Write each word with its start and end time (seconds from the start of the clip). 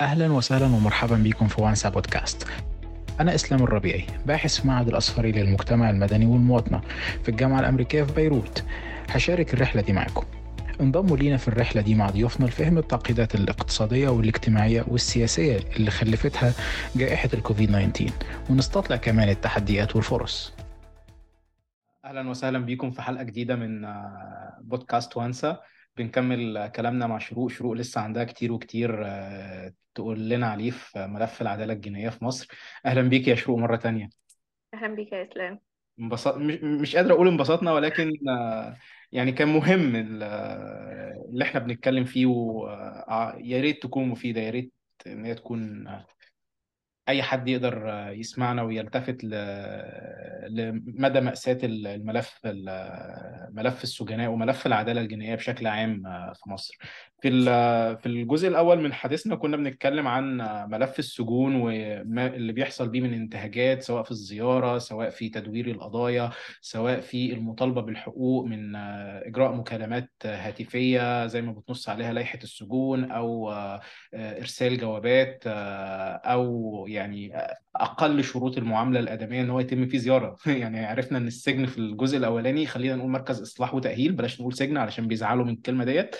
أهلا 0.00 0.32
وسهلا 0.32 0.66
ومرحبا 0.66 1.16
بكم 1.16 1.48
في 1.48 1.62
وانسا 1.62 1.88
بودكاست. 1.88 2.48
أنا 3.20 3.34
إسلام 3.34 3.62
الربيعي 3.62 4.06
باحث 4.26 4.60
في 4.60 4.68
معهد 4.68 4.88
الأصفري 4.88 5.32
للمجتمع 5.32 5.90
المدني 5.90 6.26
والمواطنة 6.26 6.80
في 7.22 7.28
الجامعة 7.28 7.60
الأمريكية 7.60 8.02
في 8.02 8.12
بيروت. 8.12 8.64
هشارك 9.10 9.54
الرحلة 9.54 9.82
دي 9.82 9.92
معكم. 9.92 10.26
انضموا 10.80 11.16
لينا 11.16 11.36
في 11.36 11.48
الرحلة 11.48 11.82
دي 11.82 11.94
مع 11.94 12.10
ضيوفنا 12.10 12.46
لفهم 12.46 12.78
التعقيدات 12.78 13.34
الاقتصادية 13.34 14.08
والاجتماعية 14.08 14.84
والسياسية 14.88 15.58
اللي 15.76 15.90
خلفتها 15.90 16.52
جائحة 16.96 17.28
الكوفيد 17.34 17.68
19 17.68 18.12
ونستطلع 18.50 18.96
كمان 18.96 19.28
التحديات 19.28 19.96
والفرص. 19.96 20.54
أهلا 22.04 22.28
وسهلا 22.28 22.58
بيكم 22.58 22.90
في 22.90 23.02
حلقة 23.02 23.22
جديدة 23.22 23.56
من 23.56 23.86
بودكاست 24.60 25.16
وانسا. 25.16 25.60
بنكمل 25.96 26.68
كلامنا 26.76 27.06
مع 27.06 27.18
شروق. 27.18 27.50
شروق 27.50 27.72
لسه 27.72 28.00
عندها 28.00 28.24
كتير 28.24 28.52
وكتير 28.52 29.06
تقول 30.00 30.28
لنا 30.28 30.46
عليه 30.46 30.70
في 30.70 31.06
ملف 31.06 31.42
العدالة 31.42 31.72
الجنائيه 31.72 32.08
في 32.08 32.24
مصر. 32.24 32.48
أهلا 32.86 33.02
بيك 33.02 33.28
يا 33.28 33.34
شروق 33.34 33.58
مرة 33.58 33.76
تانية. 33.76 34.08
أهلا 34.74 34.94
بيك 34.94 35.12
يا 35.12 35.28
إسلام. 35.32 35.60
انبسط 36.00 36.36
مش 36.36 36.96
قادر 36.96 37.12
أقول 37.12 37.28
انبسطنا 37.28 37.72
ولكن 37.72 38.12
يعني 39.12 39.32
كان 39.32 39.48
مهم 39.48 39.96
اللي 39.96 41.42
إحنا 41.42 41.60
بنتكلم 41.60 42.04
فيه 42.04 42.26
ويا 42.26 43.60
ريت 43.60 43.82
تكون 43.82 44.08
مفيدة 44.08 44.40
يا 44.40 44.50
ريت 44.50 44.72
إن 45.06 45.24
هي 45.24 45.34
تكون 45.34 45.88
أي 47.08 47.22
حد 47.22 47.48
يقدر 47.48 47.88
يسمعنا 48.12 48.62
ويلتفت 48.62 49.24
لمدى 50.50 51.20
مأساة 51.20 51.58
الملف 51.64 52.40
ملف 53.50 53.82
السجناء 53.82 54.30
وملف 54.30 54.66
العدالة 54.66 55.00
الجنائية 55.00 55.34
بشكل 55.34 55.66
عام 55.66 56.02
في 56.34 56.50
مصر. 56.50 56.78
في 57.22 57.30
في 58.02 58.06
الجزء 58.06 58.48
الأول 58.48 58.80
من 58.80 58.92
حديثنا 58.92 59.36
كنا 59.36 59.56
بنتكلم 59.56 60.08
عن 60.08 60.36
ملف 60.70 60.98
السجون 60.98 61.54
وما 61.54 62.26
اللي 62.26 62.52
بيحصل 62.52 62.88
بيه 62.88 63.00
من 63.00 63.14
انتهاكات 63.14 63.82
سواء 63.82 64.02
في 64.02 64.10
الزيارة 64.10 64.78
سواء 64.78 65.10
في 65.10 65.28
تدوير 65.28 65.66
القضايا 65.70 66.30
سواء 66.60 67.00
في 67.00 67.32
المطالبة 67.32 67.80
بالحقوق 67.80 68.44
من 68.44 68.76
إجراء 68.76 69.52
مكالمات 69.52 70.10
هاتفية 70.24 71.26
زي 71.26 71.42
ما 71.42 71.52
بتنص 71.52 71.88
عليها 71.88 72.12
لائحة 72.12 72.38
السجون 72.42 73.10
أو 73.10 73.52
إرسال 74.14 74.78
جوابات 74.78 75.42
أو 75.46 76.84
يعني 76.88 77.32
أقل 77.76 78.24
شروط 78.24 78.58
المعاملة 78.58 79.00
الآدمية 79.00 79.40
إن 79.40 79.50
هو 79.50 79.60
يتم 79.60 79.86
فيه 79.86 79.98
زيارة. 79.98 80.36
يعني 80.46 80.86
عرفنا 80.86 81.18
إن 81.18 81.26
السجن 81.26 81.66
في 81.66 81.78
الجزء 81.78 82.18
الأولاني 82.18 82.66
خلينا 82.66 82.96
نقول 82.96 83.10
مركز 83.10 83.42
إصلاح 83.42 83.74
وتأهيل 83.74 84.12
بلاش 84.12 84.40
نقول 84.40 84.54
سجن 84.54 84.76
علشان 84.76 85.08
بيزعلوا 85.08 85.44
من 85.44 85.52
الكلمة 85.52 85.84
ديت. 85.84 86.16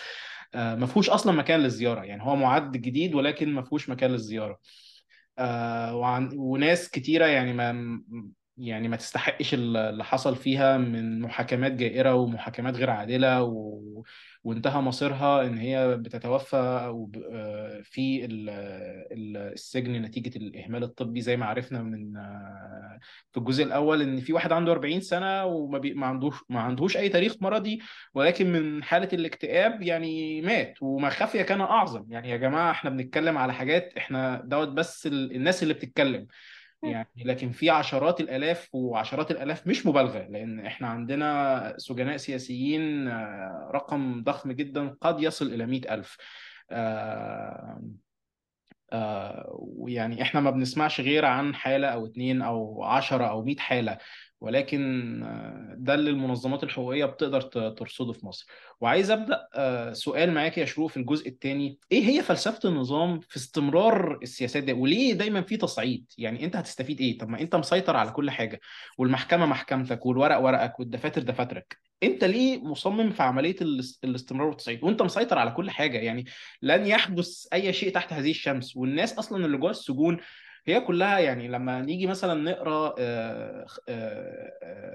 ما 0.54 0.86
فيهوش 0.86 1.10
أصلا 1.10 1.32
مكان 1.32 1.60
للزيارة. 1.60 2.04
يعني 2.04 2.22
هو 2.22 2.36
معد 2.36 2.72
جديد 2.72 3.14
ولكن 3.14 3.52
ما 3.54 3.62
فيهوش 3.62 3.88
مكان 3.88 4.10
للزيارة. 4.10 4.58
وعن 5.92 6.30
وناس 6.36 6.90
كتيرة 6.90 7.26
يعني 7.26 7.52
ما 7.52 8.02
يعني 8.56 8.88
ما 8.88 8.96
تستحقش 8.96 9.54
اللي 9.54 10.04
حصل 10.04 10.36
فيها 10.36 10.78
من 10.78 11.20
محاكمات 11.20 11.72
جائرة 11.72 12.14
ومحاكمات 12.14 12.76
غير 12.76 12.90
عادلة 12.90 13.42
و... 13.42 13.80
وانتهى 14.44 14.80
مصيرها 14.80 15.46
إن 15.46 15.58
هي 15.58 15.96
بتتوفى 15.96 16.92
في 17.84 18.24
السجن 19.12 19.92
نتيجة 20.02 20.38
الإهمال 20.38 20.82
الطبي 20.82 21.20
زي 21.20 21.36
ما 21.36 21.46
عرفنا 21.46 21.82
من 21.82 22.12
في 23.32 23.38
الجزء 23.38 23.64
الأول 23.64 24.02
إن 24.02 24.20
في 24.20 24.32
واحد 24.32 24.52
عنده 24.52 24.72
40 24.72 25.00
سنة 25.00 25.44
وما 25.44 25.78
بي... 25.78 25.94
ما 25.94 26.06
عندوش 26.06 26.34
ما 26.48 26.60
عندهوش 26.60 26.96
أي 26.96 27.08
تاريخ 27.08 27.36
مرضي 27.40 27.80
ولكن 28.14 28.52
من 28.52 28.82
حالة 28.82 29.08
الاكتئاب 29.12 29.82
يعني 29.82 30.40
مات 30.42 30.74
وما 30.80 31.10
خفي 31.10 31.44
كان 31.44 31.60
أعظم. 31.60 32.06
يعني 32.08 32.30
يا 32.30 32.36
جماعة 32.36 32.70
إحنا 32.70 32.90
بنتكلم 32.90 33.38
على 33.38 33.52
حاجات 33.54 33.92
إحنا 33.96 34.42
دوت 34.44 34.68
بس 34.68 35.06
الناس 35.06 35.62
اللي 35.62 35.74
بتتكلم. 35.74 36.26
يعني 36.82 37.08
لكن 37.24 37.50
في 37.50 37.70
عشرات 37.70 38.20
الآلاف 38.20 38.68
وعشرات 38.74 39.30
الآلاف 39.30 39.66
مش 39.66 39.86
مبالغة 39.86 40.18
لأن 40.28 40.66
إحنا 40.66 40.88
عندنا 40.88 41.74
سجناء 41.78 42.16
سياسيين 42.16 43.08
رقم 43.74 44.22
ضخم 44.22 44.52
جدا 44.52 44.96
قد 45.00 45.20
يصل 45.22 45.46
إلى 45.46 45.66
مئة 45.66 45.94
ألف. 45.94 46.16
آه 46.70 47.82
آه 48.92 49.46
ويعني 49.58 50.22
إحنا 50.22 50.40
ما 50.40 50.50
بنسمعش 50.50 51.00
غير 51.00 51.24
عن 51.24 51.54
حالة 51.54 51.88
أو 51.88 52.06
اتنين 52.06 52.42
أو 52.42 52.84
عشرة 52.84 53.24
أو 53.24 53.44
مئة 53.44 53.58
حالة. 53.58 53.98
ولكن 54.40 55.20
ده 55.76 55.94
اللي 55.94 56.10
المنظمات 56.10 56.64
الحقوقية 56.64 57.04
بتقدر 57.04 57.40
ترصده 57.70 58.12
في 58.12 58.26
مصر. 58.26 58.46
وعايز 58.80 59.10
أبدأ 59.10 59.46
سؤال 59.92 60.34
معاك 60.34 60.58
يا 60.58 60.64
شروق 60.64 60.90
في 60.90 60.96
الجزء 60.96 61.28
الثاني 61.28 61.78
إيه 61.92 62.04
هي 62.08 62.22
فلسفة 62.22 62.68
النظام 62.68 63.20
في 63.20 63.36
استمرار 63.36 64.18
السياسات 64.22 64.62
دي؟ 64.62 64.72
وليه 64.72 65.12
دايما 65.12 65.42
في 65.42 65.56
تصعيد؟ 65.56 66.06
يعني 66.18 66.44
أنت 66.44 66.56
هتستفيد 66.56 67.00
إيه؟ 67.00 67.18
طب 67.18 67.28
ما 67.28 67.40
أنت 67.40 67.56
مسيطر 67.56 67.96
على 67.96 68.10
كل 68.10 68.30
حاجة 68.30 68.60
والمحكمة 68.98 69.46
محكمتك 69.46 70.06
والورق 70.06 70.38
ورقك 70.38 70.80
والدفاتر 70.80 71.22
دفاترك. 71.22 71.78
أنت 72.02 72.24
ليه 72.24 72.64
مصمم 72.64 73.10
في 73.10 73.22
عملية 73.22 73.56
الاستمرار 74.04 74.48
والتصعيد؟ 74.48 74.84
وأنت 74.84 75.02
مسيطر 75.02 75.38
على 75.38 75.50
كل 75.50 75.70
حاجة. 75.70 75.98
يعني 75.98 76.24
لن 76.62 76.86
يحدث 76.86 77.46
أي 77.52 77.72
شيء 77.72 77.94
تحت 77.94 78.12
هذه 78.12 78.30
الشمس. 78.30 78.76
والناس 78.76 79.18
أصلا 79.18 79.46
اللي 79.46 79.56
جوه 79.58 79.70
السجون 79.70 80.18
هي 80.66 80.80
كلها 80.80 81.18
يعني 81.18 81.48
لما 81.48 81.80
نيجي 81.80 82.06
مثلا 82.06 82.42
نقرأ 82.50 82.94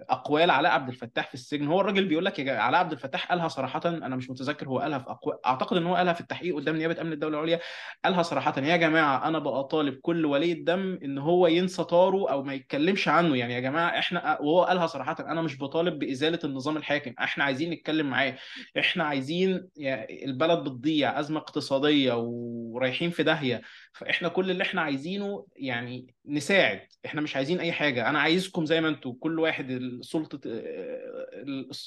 أقوال 0.09 0.51
علاء 0.51 0.71
عبد 0.71 0.89
الفتاح 0.89 1.27
في 1.27 1.33
السجن 1.33 1.67
هو 1.67 1.81
الراجل 1.81 2.05
بيقول 2.05 2.25
لك 2.25 2.39
يا 2.39 2.53
علاء 2.59 2.79
عبد 2.79 2.91
الفتاح 2.91 3.29
قالها 3.29 3.47
صراحة 3.47 3.81
أنا 3.85 4.15
مش 4.15 4.29
متذكر 4.29 4.67
هو 4.67 4.79
قالها 4.79 4.99
في 4.99 5.09
أقوال 5.09 5.45
أعتقد 5.45 5.77
إن 5.77 5.85
هو 5.87 5.95
قالها 5.95 6.13
في 6.13 6.21
التحقيق 6.21 6.55
قدام 6.55 6.75
نيابة 6.75 7.01
أمن 7.01 7.13
الدولة 7.13 7.37
العليا 7.37 7.59
قالها 8.05 8.21
صراحة 8.23 8.59
يا 8.61 8.75
جماعة 8.77 9.27
أنا 9.27 9.39
بقى 9.39 9.63
طالب 9.63 9.99
كل 10.01 10.25
ولي 10.25 10.51
الدم 10.51 10.99
إن 11.03 11.17
هو 11.17 11.47
ينسى 11.47 11.83
طاره 11.83 12.31
أو 12.31 12.43
ما 12.43 12.53
يتكلمش 12.53 13.07
عنه. 13.07 13.37
يعني 13.37 13.53
يا 13.53 13.59
جماعة 13.59 13.99
إحنا 13.99 14.37
وهو 14.41 14.63
قالها 14.63 14.87
صراحة 14.87 15.15
أنا 15.19 15.41
مش 15.41 15.59
بطالب 15.59 15.99
بإزالة 15.99 16.39
النظام 16.43 16.77
الحاكم 16.77 17.13
إحنا 17.19 17.43
عايزين 17.43 17.69
نتكلم 17.71 18.09
معاه 18.09 18.35
إحنا 18.79 19.03
عايزين 19.03 19.67
يعني 19.77 20.25
البلد 20.25 20.59
بتضيع 20.59 21.19
أزمة 21.19 21.37
اقتصادية 21.39 22.13
ورايحين 22.17 23.09
في 23.09 23.23
داهية. 23.23 23.61
فاحنا 23.95 24.27
كل 24.27 24.51
اللي 24.51 24.63
إحنا 24.63 24.81
عايزينه 24.81 25.47
يعني 25.55 26.15
نساعد 26.25 26.81
إحنا 27.05 27.21
مش 27.21 27.35
عايزين 27.35 27.59
اي 27.59 27.71
حاجة 27.71 28.09
أنا 28.09 28.19
عايزكم 28.19 28.65
زي 28.65 28.81
ما 28.81 28.89
أنتم 28.89 29.11
كل 29.11 29.39
واحد 29.39 29.71
السلطة 29.71 30.39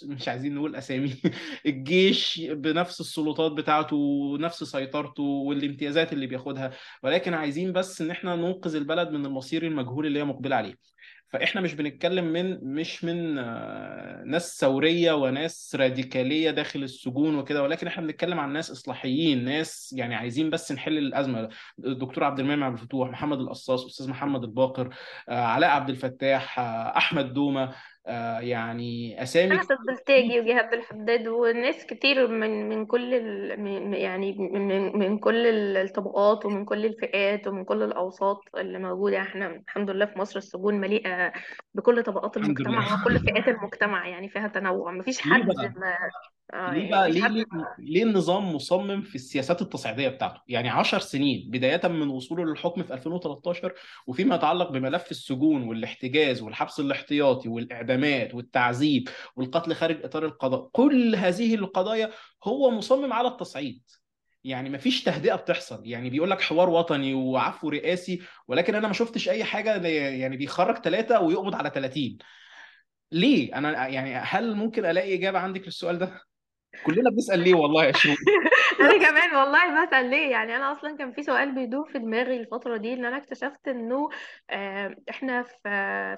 مش 0.05 0.29
عايزين 0.29 0.55
نقول 0.55 0.77
أسامي 0.77 1.15
الجيش 1.67 2.41
بنفس 2.41 3.01
السلطات 3.01 3.53
بتاعته 3.53 3.97
ونفس 3.97 4.65
سيطرته 4.65 5.23
والامتيازات 5.23 6.13
اللي 6.13 6.27
بياخدها 6.27 6.73
ولكن 7.03 7.35
عايزين 7.35 7.73
بس 7.73 8.01
إن 8.01 8.11
إحنا 8.11 8.37
ننقذ 8.37 8.75
البلد 8.77 9.11
من 9.11 9.27
المصير 9.27 9.67
المجهول 9.67 10.07
اللي 10.07 10.19
هي 10.19 10.25
مقبلة 10.25 10.57
عليه. 10.57 10.75
فإحنا 11.29 11.61
مش 11.61 11.75
بنتكلم 11.75 12.25
من 12.25 12.59
مش 12.75 13.05
من 13.05 13.35
ناس 14.31 14.59
ثورية 14.61 15.13
وناس 15.13 15.77
راديكالية 15.81 16.51
داخل 16.51 16.83
السجون 16.83 17.35
وكده 17.39 17.63
ولكن 17.63 17.87
إحنا 17.87 18.03
بنتكلم 18.07 18.41
عن 18.41 18.53
ناس 18.53 18.71
إصلاحيين 18.71 19.45
ناس 19.45 19.95
يعني 19.97 20.15
عايزين 20.15 20.51
بس 20.51 20.73
نحل 20.73 20.99
الأزمة. 20.99 21.49
الدكتور 21.85 22.25
عبد 22.25 22.41
المنعم 22.41 22.63
عبد 22.63 22.79
الفتوح 22.79 23.11
محمد 23.11 23.39
القصاص 23.41 23.85
أستاذ 23.87 24.09
محمد 24.11 24.45
الباقر 24.45 24.95
علاء 25.29 25.71
عبد 25.71 25.91
الفتاح 25.91 26.59
أحمد 26.97 27.33
دومة 27.33 27.75
يعني 28.41 29.23
أسامي 29.23 29.55
أنس 29.55 29.71
البلتاجي 29.71 30.41
وجهاد 30.41 30.75
الحداد 30.75 31.29
وناس 31.29 31.87
كتير 31.87 32.29
من 32.29 32.69
من 32.69 32.87
كل 32.87 33.21
من 33.59 33.95
يعني 33.95 34.33
من 34.33 34.99
من 34.99 35.19
كل 35.19 35.47
الطبقات 35.77 36.47
ومن 36.47 36.65
كل 36.65 36.87
الفئات 36.87 37.47
ومن 37.47 37.65
كل 37.65 37.83
الأوساط 37.83 38.41
اللي 38.57 38.79
موجودة. 38.79 39.19
إحنا 39.23 39.47
الحمد 39.47 39.91
لله 39.91 40.07
في 40.07 40.19
مصر 40.19 40.39
السجون 40.39 40.81
مليئة 40.81 41.33
بكل 41.75 42.03
طبقات 42.03 42.37
المجتمع 42.37 43.01
وكل 43.01 43.19
فئات 43.29 43.49
المجتمع 43.49 44.09
يعني 44.09 44.29
فيها 44.29 44.49
تنوع. 44.49 44.93
مفيش 44.93 45.21
حد 45.21 45.47
ما 45.77 45.97
آه 46.55 46.75
ليه 46.75 46.91
بقى 46.91 47.11
ليه 47.11 47.29
ليه, 47.29 47.45
ليه 47.79 48.03
النظام 48.03 48.55
مصمم 48.55 49.03
في 49.03 49.15
السياسات 49.15 49.63
التصعيدية 49.63 50.09
بتاعته؟ 50.09 50.41
يعني 50.49 50.69
10 50.69 50.99
سنين 50.99 51.51
بداية 51.51 51.89
من 51.89 52.09
وصوله 52.09 52.45
للحكم 52.45 52.83
في 52.83 52.95
2013 52.95 53.73
وفيما 54.07 54.35
يتعلق 54.35 54.71
بملف 54.71 55.11
السجون 55.11 55.63
والاحتجاز 55.63 56.43
والحبس 56.43 56.81
الاحتياطي 56.81 57.49
والإعدامات 57.49 58.35
والتعذيب 58.35 59.09
والقتل 59.37 59.75
خارج 59.75 60.05
إطار 60.05 60.25
القضاء، 60.25 60.69
كل 60.73 61.17
هذه 61.17 61.55
القضايا 61.55 62.11
هو 62.45 62.71
مصمم 62.71 63.13
على 63.13 63.29
التصعيد. 63.29 63.83
يعني 64.45 64.71
مفيش 64.71 65.03
تهدئة 65.05 65.35
بتحصل 65.35 65.87
يعني 65.87 66.11
بيقول 66.11 66.31
لك 66.31 66.41
حوار 66.41 66.71
وطني 66.71 67.15
وعفو 67.15 67.69
رئاسي 67.69 68.23
ولكن 68.49 68.75
أنا 68.75 68.87
ما 68.87 68.93
شفتش 68.93 69.29
أي 69.29 69.45
حاجة 69.45 69.87
يعني 69.87 70.37
بيخرج 70.37 70.77
ثلاثة 70.79 71.21
ويقبض 71.21 71.55
على 71.55 71.71
30 71.71 72.19
ليه 73.13 73.55
أنا 73.55 73.89
يعني 73.89 74.15
هل 74.17 74.55
ممكن 74.57 74.85
ألاقي 74.85 75.15
إجابة 75.15 75.39
عندك 75.39 75.65
للسؤال 75.65 75.99
ده 75.99 76.21
كلنا 76.87 77.11
بنسأل 77.11 77.41
ليه 77.41 77.55
والله 77.55 77.85
يا 77.85 77.93
شروق؟ 77.93 78.17
أنا 78.81 78.99
كمان 78.99 79.37
والله 79.37 79.87
بسأل 79.87 80.11
ليه؟ 80.11 80.31
يعني 80.31 80.57
أنا 80.57 80.73
أصلا 80.73 80.97
كان 80.97 81.13
في 81.13 81.23
سؤال 81.23 81.55
بيدور 81.55 81.89
في 81.93 81.99
دماغي 81.99 82.37
الفترة 82.41 82.77
دي 82.77 82.93
إن 82.93 83.05
أنا 83.05 83.17
اكتشفت 83.17 83.69
إنه 83.69 84.09
إحنا 85.11 85.43
في 85.43 85.59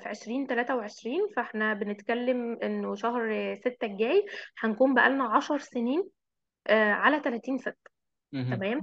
في 0.03 0.11
2023 0.11 1.15
فإحنا 1.37 1.75
بنتكلم 1.75 2.59
إنه 2.63 2.95
شهر 2.95 3.55
6 3.65 3.87
الجاي 3.87 4.27
هنكون 4.59 4.95
بقالنا 4.95 5.25
10 5.25 5.59
سنين 5.59 6.09
على 6.71 7.21
30 7.21 7.59
6 7.59 7.75
تمام؟ 8.33 8.81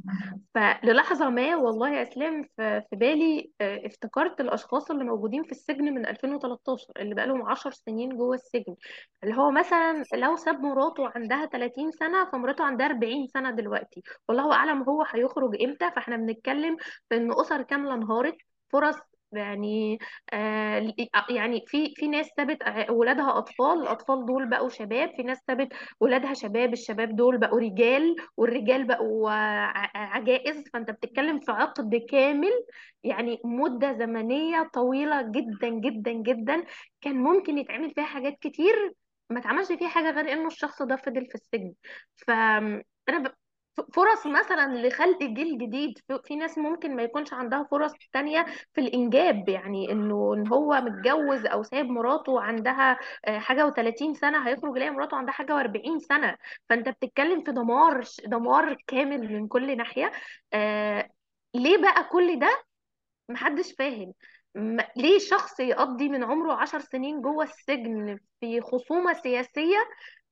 فللحظة 0.55 1.29
ما 1.29 1.55
والله 1.55 1.89
يا 1.89 2.01
اسلام 2.03 2.44
في 2.57 2.81
في 2.89 2.95
بالي 2.95 3.51
آه، 3.61 3.85
افتكرت 3.85 4.41
الأشخاص 4.41 4.91
اللي 4.91 5.03
موجودين 5.03 5.44
في 5.44 5.51
السجن 5.51 5.83
من 5.94 6.05
2013 6.05 6.88
اللي 6.97 7.15
بقالهم 7.15 7.49
10 7.49 7.71
سنين 7.71 8.17
جوه 8.17 8.35
السجن. 8.35 8.75
اللي 9.23 9.35
هو 9.35 9.51
مثلا 9.51 10.03
لو 10.13 10.35
ساب 10.35 10.59
مراته 10.61 11.11
عندها 11.15 11.45
30 11.45 11.91
سنة 11.91 12.31
فمراته 12.31 12.63
عندها 12.63 12.88
40 12.88 13.27
سنة 13.27 13.51
دلوقتي. 13.51 14.03
والله 14.27 14.53
أعلم 14.53 14.83
هو 14.83 15.03
هيخرج 15.03 15.61
إمتى. 15.61 15.91
فإحنا 15.91 16.17
بنتكلم 16.17 16.77
في 17.09 17.17
إن 17.17 17.31
أسر 17.41 17.61
كاملة 17.61 17.94
انهارت 17.94 18.35
فرص 18.69 18.95
يعني 19.31 19.97
آه 20.33 20.94
يعني 21.29 21.63
في 21.68 21.94
في 21.95 22.07
ناس 22.07 22.27
سابت 22.38 22.57
ولادها 22.89 23.38
أطفال 23.38 23.81
الأطفال 23.81 24.25
دول 24.25 24.50
بقوا 24.50 24.69
شباب 24.69 25.09
في 25.15 25.24
ناس 25.24 25.38
سابت 25.47 25.74
ولادها 26.00 26.33
شباب 26.33 26.74
الشباب 26.74 27.15
دول 27.15 27.38
بقوا 27.38 27.59
رجال 27.59 28.15
والرجال 28.38 28.88
بقوا 28.88 29.29
ع- 29.31 29.91
عجائز. 29.95 30.63
فأنت 30.74 30.91
بتتكلم 30.91 31.39
في 31.39 31.51
عقد 31.51 31.95
كامل 32.09 32.51
يعني 33.03 33.39
مدة 33.45 33.94
زمنية 33.94 34.69
طويلة 34.74 35.21
جدا 35.21 35.69
جدا 35.69 36.12
جدا. 36.12 36.63
كان 37.01 37.15
ممكن 37.15 37.57
يتعمل 37.57 37.94
فيها 37.94 38.06
حاجات 38.06 38.38
كتير 38.41 38.94
ما 39.30 39.39
اتعملش 39.39 39.68
فيها 39.71 39.88
حاجة 39.89 40.12
غير 40.12 40.33
إنه 40.33 40.47
الشخص 40.47 40.81
ده 40.81 40.95
فضل 40.95 41.25
في 41.25 41.35
السجن. 41.35 41.73
ف 42.15 42.30
أنا 43.09 43.19
ب... 43.19 43.33
فرص 43.94 44.25
مثلا 44.27 44.88
لخلق 44.88 45.24
جيل 45.24 45.57
جديد 45.57 46.00
في 46.24 46.35
ناس 46.35 46.57
ممكن 46.57 46.95
ما 46.95 47.03
يكونش 47.03 47.33
عندها 47.33 47.68
فرص 47.71 47.91
تانية 48.13 48.45
في 48.74 48.81
الإنجاب 48.81 49.50
يعني 49.50 49.91
إنه 49.91 50.33
إن 50.33 50.47
هو 50.47 50.81
متجوز 50.81 51.45
أو 51.45 51.63
سايب 51.63 51.85
مراته 51.85 52.41
عندها 52.41 53.00
آه، 53.25 53.39
حاجة 53.39 53.69
و30 53.71 54.13
سنة 54.13 54.47
هيخرج 54.47 54.77
يلاقي 54.77 54.91
مراته 54.91 55.18
عندها 55.18 55.33
حاجة 55.33 55.53
و40 55.63 55.97
سنة. 56.00 56.38
فأنت 56.69 56.89
بتتكلم 56.89 57.44
في 57.44 57.51
دمار 57.51 58.03
دمار 58.25 58.77
كامل 58.88 59.33
من 59.33 59.47
كل 59.47 59.77
ناحية. 59.77 60.12
آه 60.53 61.09
ليه 61.56 61.77
بقى 61.77 62.03
كل 62.03 62.39
ده؟ 62.39 62.63
محدش 63.30 63.73
فاهم. 63.80 64.13
ليه 64.97 65.19
شخص 65.19 65.59
يقضي 65.59 66.09
من 66.09 66.23
عمره 66.23 66.53
عشر 66.53 66.80
سنين 66.80 67.21
جوه 67.21 67.44
السجن 67.44 68.19
في 68.39 68.62
خصومة 68.62 69.13
سياسية؟ 69.13 69.77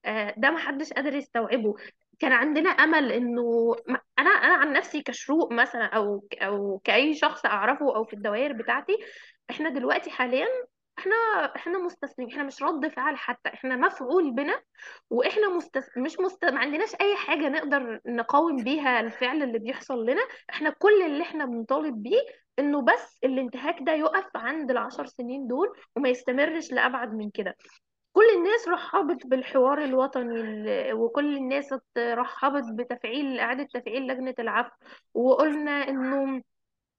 آه، 0.06 0.34
ده 0.38 0.52
محدش 0.52 0.94
قادر 0.94 1.16
يستوعبه. 1.16 1.76
كان 2.20 2.32
عندنا 2.32 2.70
أمل 2.70 3.12
إنه 3.12 3.76
أنا 4.20 4.30
أنا 4.30 4.54
عن 4.54 4.74
نفسي 4.74 5.02
كشروق 5.02 5.52
مثلا 5.54 5.86
أو 5.86 6.28
أو 6.42 6.82
كأي 6.84 7.14
شخص 7.16 7.46
أعرفه 7.46 7.96
أو 7.96 8.04
في 8.04 8.14
الدوائر 8.14 8.54
بتاعتي 8.54 8.94
إحنا 9.50 9.70
دلوقتي 9.70 10.10
حاليا 10.10 10.48
إحنا 11.00 11.16
إحنا 11.56 11.78
مستسلمين 11.78 12.32
إحنا 12.32 12.44
مش 12.44 12.64
رد 12.64 12.88
فعل 12.88 13.18
حتى 13.18 13.50
إحنا 13.50 13.76
مفعول 13.76 14.32
بنا 14.32 14.62
وإحنا 15.10 15.50
مستس... 15.50 15.98
مش 15.98 16.20
مست... 16.20 16.46
ما 16.46 16.60
عندناش 16.60 16.96
أي 17.02 17.16
حاجة 17.16 17.50
نقدر 17.50 18.00
نقاوم 18.06 18.64
بيها 18.64 19.00
الفعل 19.00 19.44
اللي 19.44 19.60
بيحصل 19.60 20.06
لنا 20.06 20.22
إحنا 20.50 20.70
كل 20.80 21.02
اللي 21.06 21.24
إحنا 21.24 21.46
بنطالب 21.46 22.04
بيه 22.04 22.22
إنه 22.60 22.82
بس 22.82 23.20
الانتهاك 23.24 23.76
ده 23.82 23.92
يقف 23.94 24.26
عند 24.36 24.72
العشر 24.72 25.06
سنين 25.06 25.48
دول 25.48 25.68
وما 25.96 26.10
يستمرش 26.10 26.72
لأبعد 26.72 27.14
من 27.14 27.30
كده. 27.30 27.56
كل 28.16 28.26
الناس 28.38 28.68
رحبت 28.68 29.28
بالحوار 29.28 29.84
الوطني 29.84 30.42
ال- 30.42 30.94
وكل 30.94 31.38
الناس 31.38 31.74
رحبت 31.98 32.64
بتفعيل 32.74 33.40
إعادة 33.40 33.68
تفعيل 33.74 34.08
لجنة 34.08 34.36
العفو 34.40 34.72
وقلنا 35.14 35.72
إنه 35.90 36.42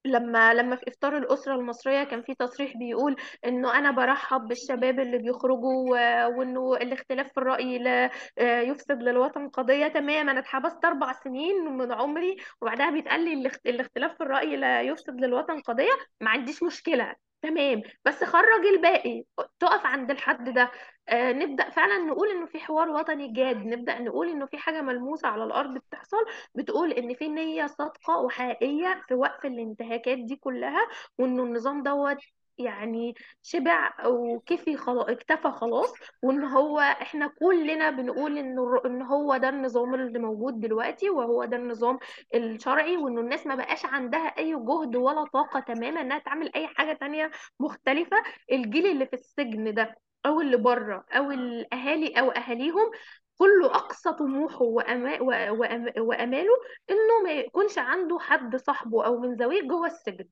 لما 0.05 0.55
لما 0.55 0.77
في 0.77 0.89
إفطار 0.89 1.17
الأسرة 1.17 1.55
المصرية 1.55 2.05
كان 2.05 2.23
في 2.23 2.35
تصريح 2.35 2.77
بيقول 2.77 3.17
إنه 3.47 3.79
أنا 3.79 3.91
برحب 3.91 4.41
بالشباب 4.49 5.01
اللي 5.01 5.19
بيخرجوا 5.19 6.27
وإنه 6.27 6.75
الاختلاف 6.77 7.27
في 7.33 7.39
الرأي 7.39 7.79
لا 7.79 8.11
آه، 8.39 8.61
يفسد 8.61 9.03
للوطن 9.03 9.49
قضية. 9.49 9.89
تمام 9.89 10.29
أنا 10.29 10.39
اتحبست 10.41 10.85
أربع 10.85 11.13
سنين 11.13 11.57
من 11.77 11.93
عمري 11.93 12.37
وبعدها 12.61 12.91
بيتقال 12.91 13.25
لي 13.25 13.33
الاخت- 13.35 13.67
الاختلاف 13.67 14.15
في 14.17 14.21
الرأي 14.23 14.57
لا 14.57 14.83
يفسد 14.83 15.21
للوطن 15.21 15.61
قضية. 15.61 15.93
ما 16.21 16.31
عنديش 16.31 16.63
مشكلة. 16.63 17.15
تمام 17.43 17.83
بس 18.05 18.25
خرج 18.25 18.67
الباقي. 18.75 19.25
تقف 19.61 19.87
عند 19.87 20.11
الحد 20.11 20.55
ده. 20.55 20.71
آه 21.09 21.33
نبدأ 21.33 21.71
فعلا 21.71 21.99
نقول 21.99 22.29
إنه 22.31 22.47
في 22.47 22.59
حوار 22.59 22.91
وطني 22.91 23.29
جاد. 23.33 23.57
نبدأ 23.67 23.99
نقول 23.99 24.29
إنه 24.29 24.47
في 24.47 24.59
حاجة 24.59 24.83
ملموسة 24.83 25.29
على 25.29 25.45
الأرض 25.45 25.75
بتحصل 25.79 26.17
بتقول 26.55 26.93
إن 26.93 27.15
في 27.15 27.29
نية 27.29 27.67
صادقة 27.67 28.17
وحقيقية 28.19 29.03
في 29.09 29.15
وقف 29.15 29.47
الانتهاكات 29.47 30.19
دي 30.19 30.37
كلها 30.37 30.89
وإنه 31.19 31.43
النظام 31.43 31.83
دوت 31.83 32.17
يعني 32.59 33.15
شبع 33.43 34.07
وكفي 34.07 34.77
خلاص 34.77 35.07
اكتفى 35.09 35.51
خلاص 35.51 35.93
وإن 36.23 36.45
هو 36.45 36.79
إحنا 36.81 37.27
كلنا 37.41 37.91
بنقول 37.91 38.39
إنه 38.39 38.81
إن 38.87 39.03
هو 39.03 39.37
ده 39.37 39.49
النظام 39.49 39.95
اللي 39.95 40.19
موجود 40.19 40.61
دلوقتي 40.61 41.11
وهو 41.11 41.45
ده 41.45 41.57
النظام 41.57 41.99
الشرعي 42.35 42.97
وإنه 42.97 43.21
الناس 43.21 43.47
ما 43.47 43.55
بقاش 43.55 43.85
عندها 43.87 44.27
أي 44.39 44.53
جهد 44.55 44.97
ولا 44.97 45.25
طاقة 45.25 45.61
تماما 45.61 46.01
إنها 46.01 46.19
تعمل 46.19 46.51
أي 46.55 46.67
حاجة 46.67 46.93
تانية 46.93 47.31
مختلفة. 47.61 48.17
الجيل 48.53 48.87
اللي 48.87 49.07
في 49.07 49.13
السجن 49.15 49.75
ده 49.75 50.06
أو 50.27 50.41
اللي 50.41 50.57
بره 50.57 51.05
أو 51.13 51.31
الأهالي 51.31 52.21
أو 52.21 52.31
أهاليهم 52.31 52.91
كله 53.39 53.67
أقصى 53.67 54.13
طموحه 54.13 54.63
وأما 54.63 55.21
وأما 55.53 55.93
وأماله 56.01 56.53
إنه 56.91 57.23
ما 57.25 57.31
يكونش 57.33 57.79
عنده 57.79 58.19
حد 58.19 58.57
صاحبه 58.57 59.07
أو 59.07 59.21
من 59.21 59.35
ذويه 59.37 59.63
جوه 59.63 59.87
السجن. 59.87 60.29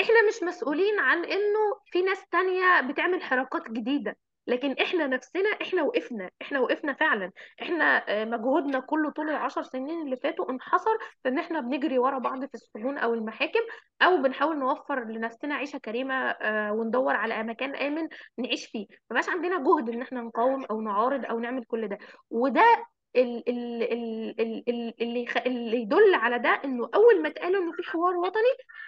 إحنا 0.00 0.28
مش 0.28 0.42
مسؤولين 0.42 0.98
عن 1.00 1.24
إنه 1.24 1.58
في 1.86 2.02
ناس 2.02 2.28
تانية 2.30 2.80
بتعمل 2.80 3.22
حركات 3.22 3.70
جديدة. 3.70 4.16
لكن 4.46 4.72
إحنا 4.72 5.06
نفسنا 5.06 5.48
إحنا 5.62 5.82
وقفنا 5.82 6.30
إحنا 6.42 6.60
وقفنا 6.60 6.92
فعلا. 6.92 7.32
إحنا 7.62 7.84
آه، 8.08 8.24
مجهودنا 8.24 8.80
كله 8.80 9.10
طول 9.10 9.30
العشر 9.30 9.62
سنين 9.62 10.02
اللي 10.02 10.16
فاتوا 10.16 10.50
انحصر 10.50 10.90
في 11.22 11.28
إن 11.28 11.38
إحنا 11.38 11.60
بنجري 11.60 11.98
ورا 11.98 12.18
بعض 12.18 12.44
في 12.44 12.54
السجون 12.54 12.98
أو 12.98 13.14
المحاكم 13.14 13.60
أو 14.02 14.16
بنحاول 14.22 14.58
نوفر 14.58 15.04
لنفسنا 15.04 15.54
عيشة 15.54 15.78
كريمة 15.78 16.14
آه، 16.14 16.72
وندور 16.72 17.16
على 17.16 17.42
مكان 17.42 17.74
آمن 17.74 18.08
نعيش 18.38 18.66
فيه. 18.66 18.86
مبقاش 19.10 19.28
عندنا 19.28 19.58
جهد 19.64 19.88
إن 19.88 20.02
إحنا 20.02 20.20
نقاوم 20.22 20.64
أو 20.64 20.80
نعارض 20.80 21.24
أو 21.26 21.38
نعمل 21.38 21.64
كل 21.64 21.88
ده. 21.88 21.98
وده 22.30 22.84
ال- 23.16 23.48
ال- 23.48 23.82
ال- 23.92 24.40
ال- 24.40 24.64
ال- 24.68 24.94
اللي 25.02 25.26
اللي 25.46 25.76
يدل 25.82 26.14
على 26.14 26.38
ده 26.38 26.48
إنه 26.64 26.88
أول 26.94 27.22
ما 27.22 27.28
اتقال 27.28 27.56
إنه 27.56 27.72
في 27.72 27.82
حوار 27.82 28.16
وطني 28.16 28.42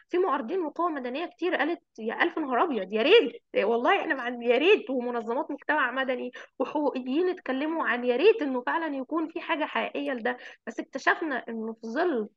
في 0.09 0.19
معارضين 0.19 0.61
مقاومه 0.61 0.95
مدنية 1.01 1.27
كتير 1.27 1.55
قالت 1.55 1.83
يا 1.99 2.23
ألف 2.23 2.39
نهار 2.39 2.63
أبيض 2.63 2.93
يا 2.93 3.03
ريت 3.03 3.43
والله 3.65 4.01
إحنا 4.01 4.15
مع 4.15 4.29
يا 4.29 4.59
ريت 4.59 4.91
ومنظمات 4.91 5.51
مجتمع 5.51 5.91
مدني 5.91 6.33
وحقوقيين 6.59 7.29
اتكلموا 7.29 7.87
عن 7.87 8.05
يا 8.05 8.17
ريت 8.17 8.43
إنه 8.43 8.63
فعلا 8.67 8.97
يكون 8.97 9.29
في 9.29 9.41
حاجة 9.41 9.65
حقيقية 9.65 10.13
لده. 10.13 10.37
بس 10.67 10.81
اكتشفنا 10.81 11.45
إنه 11.49 11.73
في 11.73 11.87
ظل 11.87 12.29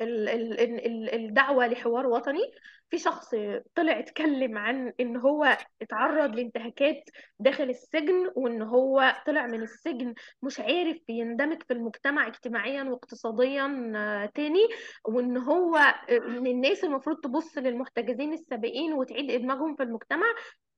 ال- 0.00 0.28
ال- 0.28 0.60
ال- 0.60 0.86
ال- 0.86 1.14
الدعوة 1.14 1.66
لحوار 1.66 2.06
وطني 2.06 2.42
في 2.90 2.98
شخص 2.98 3.34
طلع 3.74 3.98
اتكلم 3.98 4.58
عن 4.58 4.92
إن 5.00 5.16
هو 5.16 5.58
اتعرض 5.82 6.34
لانتهاكات 6.36 7.02
داخل 7.38 7.70
السجن 7.70 8.32
وإن 8.36 8.62
هو 8.62 9.14
طلع 9.26 9.46
من 9.46 9.62
السجن 9.62 10.14
مش 10.42 10.60
عارف 10.60 10.98
يندمج 11.08 11.62
في 11.62 11.72
المجتمع 11.72 12.26
اجتماعيا 12.26 12.82
واقتصاديا 12.82 13.92
آه، 13.96 14.26
تاني 14.34 14.68
وإن 15.08 15.36
هو 15.36 15.76
آه، 15.76 16.18
من 16.18 16.46
الناس 16.46 16.84
المفروض 16.84 17.16
تبص 17.20 17.58
للمحتجزين 17.58 18.32
السابقين 18.32 18.92
وتعيد 18.92 19.30
إدماجهم 19.30 19.76
في 19.76 19.82
المجتمع. 19.82 20.26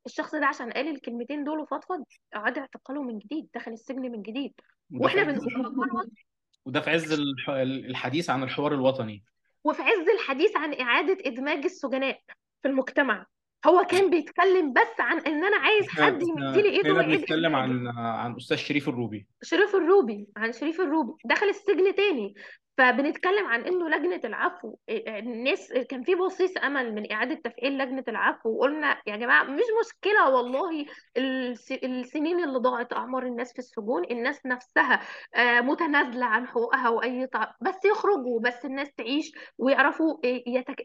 الشخص 0.07 0.35
ده 0.35 0.47
عشان 0.47 0.71
قال 0.73 0.89
الكلمتين 0.89 1.45
دول 1.45 1.61
وفضفض 1.61 2.05
اعاد 2.37 2.59
اعتقاله 2.59 3.03
من 3.03 3.19
جديد 3.19 3.49
دخل 3.55 3.73
السجن 3.73 4.01
من 4.03 4.23
جديد. 4.23 4.53
وإحنا 4.95 5.23
بنقول 5.23 5.47
وده 6.67 6.81
في 6.81 6.91
عز 6.91 7.13
الح- 7.13 7.51
الحديث 7.51 8.31
عن 8.31 8.43
الحوار 8.43 8.75
الوطني. 8.75 9.25
وفي 9.65 9.83
عز 9.83 10.09
الحديث 10.15 10.57
عن 10.57 10.75
إعادة 10.81 11.19
إدماج 11.27 11.65
السجناء 11.65 12.21
في 12.63 12.69
المجتمع. 12.69 13.27
هو 13.67 13.85
كان 13.85 14.11
بيتكلم 14.11 14.73
بس 14.73 15.01
عن 15.01 15.19
إن 15.19 15.45
أنا 15.45 15.57
عايز 15.57 15.89
حد 15.89 16.23
يمد 16.23 16.57
لي 16.57 16.81
هنا 16.83 16.93
ويعيد 16.93 17.33
إدماجي 17.33 17.47
عن 17.57 17.89
عن 17.99 18.37
أستاذ 18.37 18.57
شريف 18.57 18.89
الروبي. 18.89 19.27
شريف 19.43 19.75
الروبي 19.75 20.27
عن 20.37 20.53
شريف 20.53 20.81
الروبي. 20.81 21.13
دخل 21.25 21.47
السجن 21.47 21.95
تاني. 21.95 22.35
فبنتكلم 22.79 23.47
عن 23.47 23.61
إنه 23.61 23.89
لجنة 23.89 24.21
العفو 24.25 24.77
الناس 24.91 25.73
كان 25.73 26.03
في 26.03 26.15
بصيص 26.15 26.57
أمل 26.57 26.95
من 26.95 27.13
إعادة 27.13 27.35
تفعيل 27.45 27.79
لجنة 27.79 28.05
العفو 28.09 28.49
وقلنا 28.51 29.03
يا 29.07 29.17
جماعة 29.17 29.45
مش 29.45 29.63
مشكلة 29.87 30.29
والله 30.31 30.87
الس- 31.17 31.73
السنين 31.73 32.45
اللي 32.45 32.59
ضاعت 32.59 32.93
أعمار 32.93 33.23
الناس 33.27 33.53
في 33.53 33.59
السجون 33.59 34.05
الناس 34.11 34.47
نفسها 34.47 35.01
آه، 35.35 35.61
متنازلة 35.61 36.27
عن 36.27 36.47
حقوقها 36.47 36.89
وأي 36.89 37.27
طع... 37.27 37.55
بس 37.61 37.85
يخرجوا 37.85 38.41
بس 38.41 38.65
الناس 38.65 38.93
تعيش 38.93 39.33
ويعرفوا 39.59 40.19
يتك... 40.25 40.85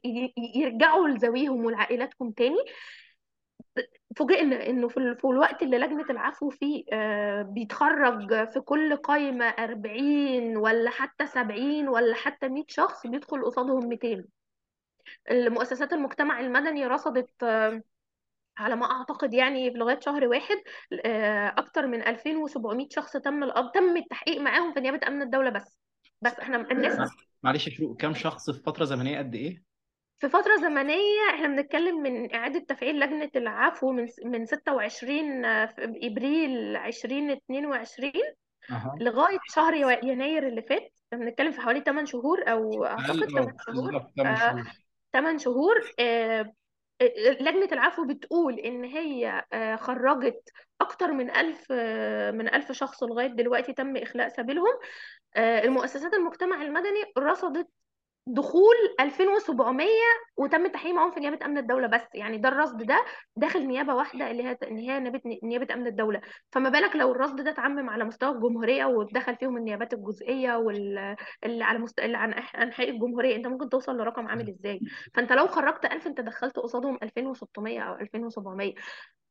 يرجعوا 0.55 1.07
لذويهم 1.07 1.65
ولعائلاتهم 1.65 2.31
تاني. 2.31 2.57
فوجئنا 4.15 4.67
إنه 4.67 4.87
في 4.87 5.15
في 5.15 5.25
الوقت 5.25 5.63
اللي 5.63 5.77
لجنة 5.77 6.05
العفو 6.09 6.49
فيه 6.49 6.83
آه، 6.93 7.41
بيتخرج 7.41 8.49
في 8.49 8.59
كل 8.59 8.95
قايمة 8.95 9.45
40 9.45 10.57
ولا 10.57 10.89
حتى 10.89 11.27
70 11.27 11.89
ولا 11.89 12.15
حتى 12.15 12.47
100 12.49 12.63
شخص 12.67 13.07
بيدخل 13.07 13.45
قصادهم 13.45 13.89
200 13.89 14.25
المؤسسات 15.31 15.93
المجتمع 15.93 16.39
المدني 16.39 16.85
رصدت 16.87 17.43
آه، 17.43 17.81
على 18.57 18.75
ما 18.75 18.91
أعتقد 18.91 19.33
يعني 19.33 19.71
في 19.71 19.77
لغاية 19.77 19.99
شهر 19.99 20.27
واحد 20.27 20.57
آه، 21.05 21.53
أكتر 21.57 21.87
من 21.87 22.01
2700 22.07 22.87
شخص 22.91 23.11
تم 23.17 23.43
القبض 23.43 23.71
تم 23.71 23.97
التحقيق 23.97 24.41
معاهم 24.41 24.73
في 24.73 24.79
نيابة 24.79 25.07
أمن 25.07 25.21
الدولة 25.21 25.49
بس. 25.49 25.77
بس 26.21 26.33
إحنا 26.33 26.71
الناس 26.71 27.11
معلش 27.43 27.67
يا 27.67 27.71
شروق 27.71 27.97
كام 27.97 28.13
شخص 28.13 28.49
في 28.49 28.63
فترة 28.63 28.85
زمنية 28.85 29.17
قد 29.17 29.35
إيه؟ 29.35 29.63
في 30.19 30.29
فترة 30.29 30.55
زمنية 30.61 31.29
إحنا 31.33 31.47
بنتكلم 31.47 32.01
من 32.03 32.35
إعادة 32.35 32.59
تفعيل 32.59 32.99
لجنة 32.99 33.29
العفو 33.35 33.91
من 33.91 34.07
من 34.25 34.45
26 34.45 35.41
في 35.67 35.99
إبريل 36.03 36.77
2022 36.77 38.11
أها. 38.71 38.95
لغاية 39.01 39.39
شهر 39.47 39.73
يناير 40.03 40.47
اللي 40.47 40.61
فات. 40.61 40.93
بنتكلم 41.11 41.51
في 41.51 41.61
حوالي 41.61 41.81
8 41.81 42.05
شهور 42.05 42.43
أو 42.51 42.85
أعتقد 42.85 43.09
أقل 43.09 43.27
8 43.31 43.49
آه 43.49 43.55
شهور. 43.67 43.91
بالظبط 43.91 44.13
8 44.17 44.31
آه 44.33 44.35
شهور. 44.49 44.63
8 45.13 45.37
شهور 45.37 45.91
آه 45.99 46.53
آه، 47.01 47.11
لجنة 47.41 47.69
العفو 47.71 48.05
بتقول 48.07 48.59
إن 48.59 48.83
هي 48.83 49.43
خرجت 49.79 50.49
أكتر 50.81 51.11
من 51.11 51.29
ألف 51.35 51.71
من 52.35 52.53
ألف 52.53 52.71
شخص 52.71 53.03
لغاية 53.03 53.27
دلوقتي 53.27 53.73
تم 53.73 53.97
إخلاء 53.97 54.29
سبيلهم. 54.29 54.73
المؤسسات 55.37 56.13
المجتمع 56.13 56.61
المدني 56.61 57.03
رصدت 57.17 57.67
دخول 58.29 58.75
2700 58.99 59.87
وتم 60.37 60.67
تحقيق 60.67 60.93
معاهم 60.93 61.11
في 61.11 61.19
نيابة 61.19 61.45
أمن 61.45 61.57
الدولة 61.57 61.87
بس. 61.87 62.01
يعني 62.13 62.37
ده 62.37 62.49
الرصد 62.49 62.83
ده 62.83 63.05
داخل 63.35 63.67
نيابة 63.67 63.95
واحدة 63.95 64.31
اللي 64.31 64.43
هي 64.43 64.57
ان 64.63 64.77
هي 64.77 64.99
نيابة 64.99 65.21
نيابة 65.43 65.73
أمن 65.73 65.87
الدولة. 65.87 66.21
فما 66.51 66.69
بالك 66.69 66.95
لو 66.95 67.11
الرصد 67.11 67.41
ده 67.41 67.49
اتعمم 67.49 67.89
على 67.89 68.03
مستوى 68.03 68.35
الجمهورية 68.35 68.85
ودخل 68.85 69.35
فيهم 69.35 69.57
النيابات 69.57 69.93
الجزئية 69.93 70.55
وال 70.57 71.15
اللي 71.43 71.63
على 71.63 71.79
مست... 71.79 71.99
اللي 71.99 72.17
عن 72.17 72.33
انحاء 72.33 72.89
الجمهورية 72.89 73.35
أنت 73.35 73.47
ممكن 73.47 73.69
توصل 73.69 73.97
لرقم 73.97 74.27
عامل 74.27 74.49
إزاي؟ 74.49 74.79
فأنت 75.13 75.33
لو 75.33 75.47
خرجت 75.47 75.85
1000 75.85 76.07
أنت 76.07 76.21
دخلت 76.21 76.59
قصادهم 76.59 76.97
2600 77.03 77.79
أو 77.81 77.95
2700 77.95 78.73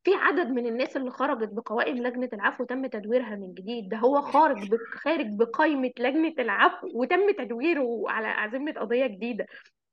في 0.07 0.15
عدد 0.15 0.47
من 0.47 0.65
الناس 0.65 0.97
اللي 0.97 1.11
خرجت 1.11 1.49
بقوائم 1.53 1.97
لجنة 1.97 2.29
العفو 2.33 2.63
تم 2.63 2.85
تدويرها 2.85 3.35
من 3.35 3.53
جديد. 3.53 3.89
ده 3.89 3.97
هو 3.97 4.21
خارج 4.21 4.75
خارج 4.93 5.27
بقائمة 5.39 5.91
لجنة 5.99 6.33
العفو 6.39 6.87
وتم 6.93 7.31
تدويره 7.31 8.03
على 8.07 8.27
عزيمة 8.27 8.71
قضية 8.71 9.07
جديدة. 9.07 9.45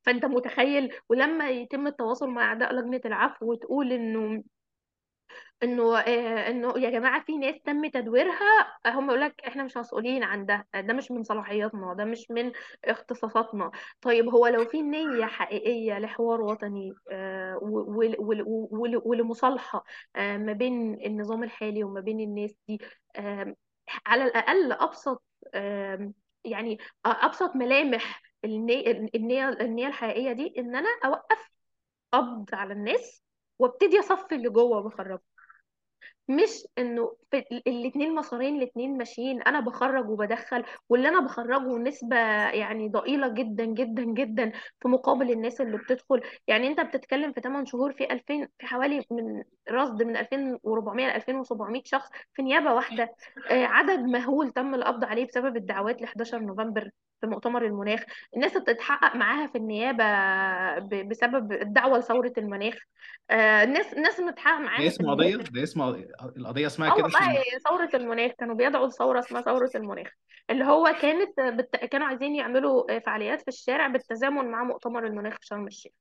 فأنت 0.03 0.25
متخيل؟ 0.25 0.93
ولما 1.09 1.51
يتم 1.51 1.87
التواصل 1.87 2.29
مع 2.31 2.45
اعداء 2.45 2.75
لجنة 2.75 3.01
العفو 3.05 3.51
وتقول 3.51 3.93
إنه 3.93 4.43
انه 5.63 5.99
آه، 5.99 6.51
انه 6.51 6.79
يا 6.79 6.91
جماعة 6.91 7.25
في 7.25 7.39
ناس 7.39 7.55
تم 7.65 7.87
تدويرها 7.87 8.79
هم 8.87 9.07
يقول 9.09 9.21
لك 9.21 9.41
إحنا 9.47 9.65
مش 9.65 9.77
مسؤولين 9.77 10.23
عن 10.23 10.47
ده 10.47 10.67
ده 10.75 10.95
مش 10.95 11.11
من 11.11 11.23
صلاحياتنا 11.23 11.95
ده 11.95 12.05
مش 12.05 12.31
من 12.31 12.53
اختصاصاتنا. 12.85 13.71
طيب 14.01 14.29
هو 14.29 14.47
لو 14.47 14.65
في 14.65 14.83
نية 14.83 15.25
حقيقية 15.27 15.99
لحوار 15.99 16.41
وطني 16.41 16.93
آه، 17.11 17.59
ولمصالحة 19.05 19.85
آه، 20.17 20.37
ما 20.37 20.53
بين 20.53 20.95
النظام 21.07 21.43
الحالي 21.45 21.85
وما 21.85 22.01
بين 22.01 22.21
الناس 22.21 22.55
دي 22.69 22.79
على 24.07 24.25
الأقل 24.25 24.73
أبسط 24.73 25.23
يعني 26.45 26.79
أبسط 27.07 27.57
ملامح 27.57 28.23
النية 28.45 28.91
النية 29.61 29.87
الحقيقية 29.87 30.33
دي 30.33 30.55
إن 30.59 30.77
أنا 30.77 30.89
أوقف 31.05 31.51
قبض 32.13 32.55
على 32.55 32.73
الناس 32.73 33.24
وابتدي 33.59 33.99
اصفي 34.01 34.35
اللي 34.35 34.49
جوه 34.51 34.79
وبخرجه 34.79 35.23
مش 36.29 36.67
إنه 36.79 37.17
في 37.31 37.39
ال- 37.39 37.63
الاتنين 37.69 38.15
مسارين 38.15 38.57
الاتنين 38.57 38.97
ماشيين 38.99 39.43
أنا 39.43 39.61
بخرج 39.61 40.09
وبدخل 40.11 40.65
واللي 40.89 41.09
أنا 41.09 41.21
بخرجه 41.21 41.79
نسبة 41.79 42.17
يعني 42.51 42.89
ضئيلة 42.89 43.29
جدا 43.29 43.65
جدا 43.65 44.03
جدا 44.05 44.53
في 44.81 44.89
مقابل 44.89 45.31
الناس 45.31 45.61
اللي 45.61 45.77
بتدخل. 45.79 46.21
يعني 46.47 46.69
أنت 46.69 46.81
بتتكلم 46.81 47.33
في 47.33 47.41
8 47.41 47.65
شهور 47.67 47.93
في 47.93 48.13
2000 48.13 48.49
في 48.59 48.67
حوالي 48.67 49.05
من 49.11 49.43
رصد 49.71 50.03
من 50.03 50.17
2400 50.17 51.07
ل 51.07 51.11
2700 51.11 51.83
شخص 51.85 52.09
في 52.35 52.43
نيابة 52.43 52.75
واحدة. 52.75 53.15
آه، 53.51 53.65
عدد 53.67 53.99
مهول 53.99 54.51
تم 54.51 54.75
القبض 54.75 55.05
عليه 55.05 55.27
بسبب 55.27 55.57
الدعوات 55.57 56.03
ل 56.03 56.05
11 56.05 56.39
نوفمبر 56.39 56.91
في 57.21 57.27
مؤتمر 57.27 57.65
المناخ. 57.65 58.03
الناس 58.37 58.57
بتتحقق 58.57 59.17
معاها 59.17 59.47
في 59.47 59.59
النيابة 59.59 60.05
ب- 60.79 61.09
بسبب 61.09 61.53
الدعوة 61.53 61.99
لثورة 61.99 62.33
المناخ. 62.39 62.75
آه، 63.31 63.65
الناس 63.65 63.93
الناس 63.93 64.21
ده 64.21 64.59
معاها 64.59 64.77
في 64.81 64.87
اسم 64.87 65.11
قضية؟ 65.11 65.37
ده 65.37 65.63
اسم 65.63 65.83
القضية 66.37 66.67
اسمها 66.67 66.91
آه 66.91 66.95
كده 66.95 67.05
والله 67.05 67.43
ثورة 67.69 67.91
المناخ 67.95 68.33
كانوا 68.39 68.55
بيدعوا 68.55 68.87
لثورة 68.87 69.19
اسمها 69.19 69.43
ثورة 69.43 69.71
المناخ 69.75 70.09
اللي 70.51 70.65
هو 70.65 70.95
كانت 71.03 71.41
بت... 71.41 71.77
كانوا 71.77 72.07
عايزين 72.07 72.35
يعملوا 72.35 72.99
فعاليات 73.01 73.43
في 73.43 73.49
الشارع 73.49 73.87
بالتزامن 73.87 74.51
مع 74.51 74.65
مؤتمر 74.65 75.07
المناخ 75.07 75.33
في 75.33 75.47
شرم 75.47 75.67
الشيخ. 75.67 75.93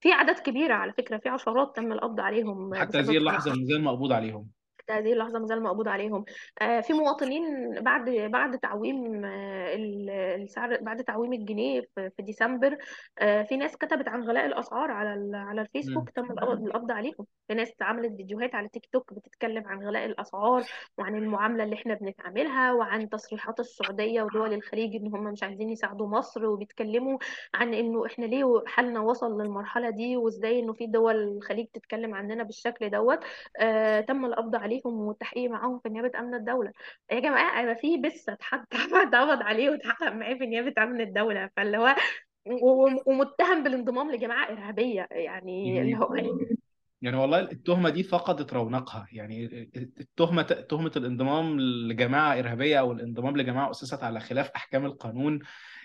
في 0.00 0.12
أعداد 0.12 0.38
كبيرة 0.38 0.74
على 0.74 0.92
فكرة 0.92 1.18
في 1.18 1.28
عشرات 1.28 1.76
تم 1.76 1.92
القبض 1.92 2.20
عليهم 2.20 2.74
حتى 2.74 2.98
هذه 2.98 3.16
اللحظة 3.16 3.50
ما 3.54 3.64
زال 3.64 3.84
مقبوض 3.84 4.12
عليهم. 4.12 4.48
حتى 4.82 4.92
هذه 4.92 5.12
اللحظة 5.12 5.38
ما 5.38 5.46
زال 5.46 5.62
مقبوض 5.62 5.88
عليهم. 5.88 6.24
آه، 6.62 6.80
في 6.80 6.92
مواطنين 6.92 7.74
بعد 7.80 8.10
بعد 8.10 8.58
تعويم 8.58 9.24
آه، 9.24 9.74
ال- 9.74 10.10
السعر 10.10 10.78
بعد 10.80 11.04
تعويم 11.04 11.32
الجنيه 11.32 11.80
في 11.96 12.22
ديسمبر 12.22 12.76
آه، 13.18 13.42
في 13.42 13.56
ناس 13.56 13.76
كتبت 13.76 14.08
عن 14.08 14.22
غلاء 14.24 14.46
الأسعار 14.46 14.90
على 14.90 15.36
على 15.36 15.60
الفيسبوك. 15.60 16.10
تم 16.10 16.24
القبض 16.66 16.90
عليهم. 16.92 17.26
في 17.48 17.54
ناس 17.54 17.72
عملت 17.80 18.16
فيديوهات 18.16 18.54
على 18.54 18.68
تيك 18.68 18.86
توك 18.92 19.12
بتتكلم 19.14 19.68
عن 19.68 19.82
غلاء 19.86 20.04
الأسعار 20.06 20.62
وعن 20.98 21.16
المعاملة 21.16 21.64
اللي 21.64 21.74
إحنا 21.76 21.94
بنتعاملها 21.94 22.72
وعن 22.72 23.08
تصريحات 23.08 23.60
السعودية 23.60 24.22
ودول 24.22 24.52
الخليج 24.54 24.96
إن 24.96 25.06
هم 25.14 25.24
مش 25.24 25.42
عايزين 25.42 25.70
يساعدوا 25.70 26.06
مصر 26.06 26.46
وبيتكلموا 26.46 27.18
عن 27.54 27.74
إنه 27.74 28.06
إحنا 28.06 28.24
ليه 28.26 28.62
حالنا 28.66 29.00
وصل 29.00 29.42
للمرحلة 29.42 29.90
دي 29.90 30.16
وإزاي 30.16 30.60
إنه 30.60 30.72
في 30.72 30.86
دول 30.86 31.16
الخليج 31.16 31.66
تتكلم 31.66 32.14
عننا 32.14 32.42
بالشكل 32.42 32.90
دوت. 32.90 33.18
آه 33.60 34.00
تم 34.00 34.24
القبض 34.24 34.56
عليهم. 34.56 34.81
والتحقيق 34.90 35.50
معاهم 35.50 35.80
في 35.80 35.88
نيابة 35.88 36.18
أمن 36.18 36.34
الدولة. 36.34 36.72
يا 37.12 37.20
جماعة 37.20 37.60
أنا 37.60 37.74
في 37.74 37.96
بس 37.96 38.28
اتحط 38.28 38.66
اتقبض 38.74 39.42
عليه 39.42 39.70
واتحقق 39.70 40.12
معاه 40.12 40.34
في 40.34 40.46
نيابة 40.46 40.82
أمن 40.82 41.00
الدولة. 41.00 41.50
فاللي 41.56 41.78
هو 41.78 41.96
ومتهم 43.06 43.62
بالانضمام 43.62 44.10
لجماعة 44.10 44.52
إرهابية. 44.52 45.08
يعني 45.10 45.80
اللي 45.82 45.96
هو 45.96 46.14
يعني 47.02 47.16
والله 47.16 47.40
التهمة 47.40 47.90
دي 47.90 48.02
فقدت 48.02 48.52
رونقها. 48.52 49.06
يعني 49.12 49.46
التهمة 50.00 50.42
تهمة 50.42 50.92
الانضمام 50.96 51.60
لجماعة 51.60 52.38
إرهابية 52.38 52.80
أو 52.80 52.92
الانضمام 52.92 53.36
لجماعة 53.36 53.70
أسست 53.70 54.02
على 54.04 54.20
خلاف 54.20 54.50
أحكام 54.56 54.84
القانون. 54.86 55.38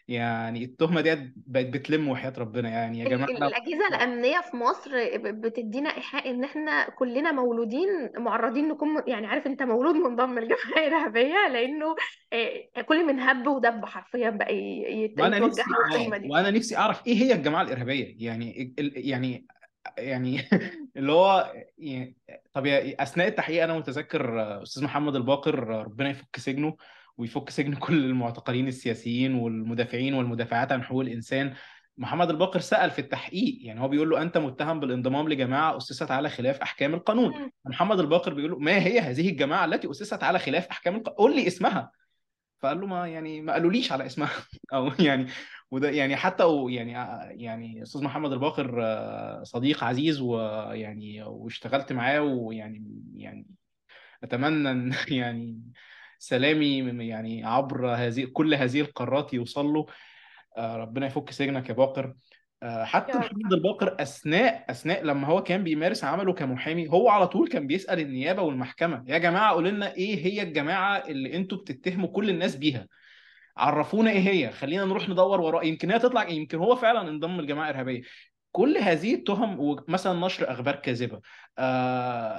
يعني 0.08 0.64
التهمة 0.64 1.02
دي 1.02 1.34
بقت 1.36 1.66
بتلم 1.66 2.08
وحياة 2.08 2.34
ربنا. 2.38 2.70
يعني 2.70 3.00
يا 3.00 3.10
جماعة 3.10 3.28
ال- 3.30 3.40
لو 3.40 3.48
الأجهزة 3.48 3.88
الأمنية 3.88 4.42
في 4.52 4.58
مصر 4.58 4.92
بتدينا 5.32 5.90
إيحاء 5.98 6.30
إن 6.30 6.44
إحنا 6.44 6.90
كلنا 6.90 7.32
مولودين 7.32 7.88
معرضين 8.18 8.68
نكون 8.68 9.04
يعني 9.08 9.28
عارف 9.28 9.48
أنت 9.48 9.64
مولود 9.64 9.96
منضم 9.96 10.40
لجماعة 10.40 10.58
إرهابية 10.88 11.48
لأنه 11.54 11.96
آه، 12.34 12.82
كل 12.82 13.06
من 13.06 13.20
هب 13.20 13.48
ودب 13.48 13.86
حرفيا 13.86 14.30
بقى 14.30 14.56
ي- 14.56 15.04
يت- 15.04 15.22
وأنا 15.22 15.38
يتوجه 15.38 15.64
نفسي 15.92 16.20
دي. 16.20 16.30
وأنا 16.30 16.52
نفسي 16.52 16.78
أعرف 16.78 17.08
إيه 17.08 17.16
هي 17.16 17.34
الجماعة 17.34 17.62
الإرهابية. 17.62 18.16
يعني 18.20 18.74
يعني 18.96 19.46
يعني 19.98 20.42
اللي 20.98 21.12
هو 21.12 21.54
يعني 21.78 22.18
طب 22.54 22.66
أثناء 23.00 23.28
التحقيق 23.28 23.64
أنا 23.64 23.78
متذكر 23.78 24.64
أستاذ 24.64 24.84
محمد 24.84 25.16
الباقر 25.16 25.60
ربنا 25.68 26.10
يفك 26.10 26.38
سجنه 26.38 26.78
ويفك 27.18 27.50
سجن 27.50 27.74
كل 27.86 28.06
المعتقلين 28.06 28.68
السياسيين 28.68 29.36
والمدافعين 29.36 30.14
والمدافعات 30.14 30.72
عن 30.72 30.84
حقوق 30.84 31.02
الإنسان. 31.02 31.54
محمد 31.98 32.30
الباقر 32.30 32.60
سأل 32.60 32.92
في 32.92 33.00
التحقيق 33.00 33.58
يعني 33.62 33.82
هو 33.82 33.88
بيقول 33.88 34.10
له 34.10 34.22
أنت 34.22 34.38
متهم 34.38 34.80
بالانضمام 34.80 35.30
لجماعة 35.30 35.78
أسست 35.78 36.12
على 36.12 36.30
خلاف 36.30 36.62
أحكام 36.62 36.94
القانون. 36.94 37.52
محمد 37.66 38.00
الباقر 38.00 38.34
بيقول 38.34 38.52
له 38.52 38.60
ما 38.60 38.80
هي 38.80 39.00
هذه 39.00 39.30
الجماعة 39.30 39.66
التي 39.66 39.92
أسست 39.92 40.24
على 40.24 40.40
خلاف 40.40 40.68
أحكام 40.68 40.96
القانون 40.96 41.18
قول 41.18 41.36
لي 41.36 41.48
اسمها. 41.48 41.92
فقال 42.60 42.82
له 42.82 42.88
ما 42.88 43.08
يعني 43.08 43.42
ما 43.42 43.54
قالوليش 43.54 43.92
على 43.92 44.06
اسمها. 44.06 44.30
أو 44.74 44.92
يعني 45.00 45.28
وده 45.72 45.90
يعني 45.90 46.16
حتى 46.16 46.44
يعني 46.70 46.92
يعني 47.44 47.84
أستاذ 47.84 48.04
محمد 48.04 48.32
الباقر 48.32 48.84
آه، 48.84 49.44
صديق 49.44 49.84
عزيز 49.84 50.22
ويعني 50.22 51.24
واشتغلت 51.24 51.94
معاه 51.94 52.22
ويعني 52.22 53.02
يعني 53.16 53.48
أتمنى 54.24 54.72
إن 54.72 54.94
يعني 55.12 55.62
سلامي 56.20 56.78
يعني 57.08 57.46
عبر 57.46 57.96
هذه 57.96 58.26
كل 58.34 58.54
هذه 58.54 58.82
القارات 58.82 59.34
يوصل 59.34 59.66
له. 59.66 59.86
آه، 60.58 60.76
ربنا 60.78 61.06
يفك 61.06 61.32
سجنك 61.32 61.70
يا 61.70 61.74
باقر. 61.74 62.16
آه، 62.64 62.84
حتى 62.84 63.18
محمد 63.18 63.54
الباقر 63.54 63.96
أثناء 64.00 64.66
أثناء 64.70 65.04
لما 65.04 65.28
هو 65.28 65.44
كان 65.44 65.64
بيمارس 65.64 66.04
عمله 66.04 66.34
كمحامي 66.34 66.88
هو 66.88 67.10
على 67.10 67.28
طول 67.28 67.48
كان 67.48 67.68
بيسأل 67.68 68.00
النيابة 68.00 68.42
والمحكمة 68.42 69.04
يا 69.08 69.18
جماعة 69.18 69.54
قولوا 69.54 69.72
لنا 69.72 69.94
إيه 69.94 70.26
هي 70.26 70.42
الجماعة 70.42 70.98
اللي 70.98 71.36
أنتوا 71.36 71.58
بتتهموا 71.58 72.10
كل 72.10 72.30
الناس 72.30 72.56
بيها؟ 72.56 72.88
عرفونا 73.58 74.12
إيه 74.12 74.20
هي. 74.30 74.52
خلينا 74.52 74.86
نروح 74.86 75.10
ندور 75.10 75.42
وراء 75.42 75.66
يمكن 75.68 75.92
هي 75.92 76.00
تطلع 76.00 76.30
يمكن 76.30 76.58
هو 76.58 76.76
فعلا 76.76 77.02
انضم 77.10 77.42
لجماعة 77.42 77.70
إرهابية. 77.70 78.02
كل 78.58 78.78
هذه 78.78 79.14
التهم 79.16 79.60
ومثلا 79.60 80.26
نشر 80.26 80.52
أخبار 80.52 80.76
كاذبة 80.76 81.22
آه، 81.60 82.34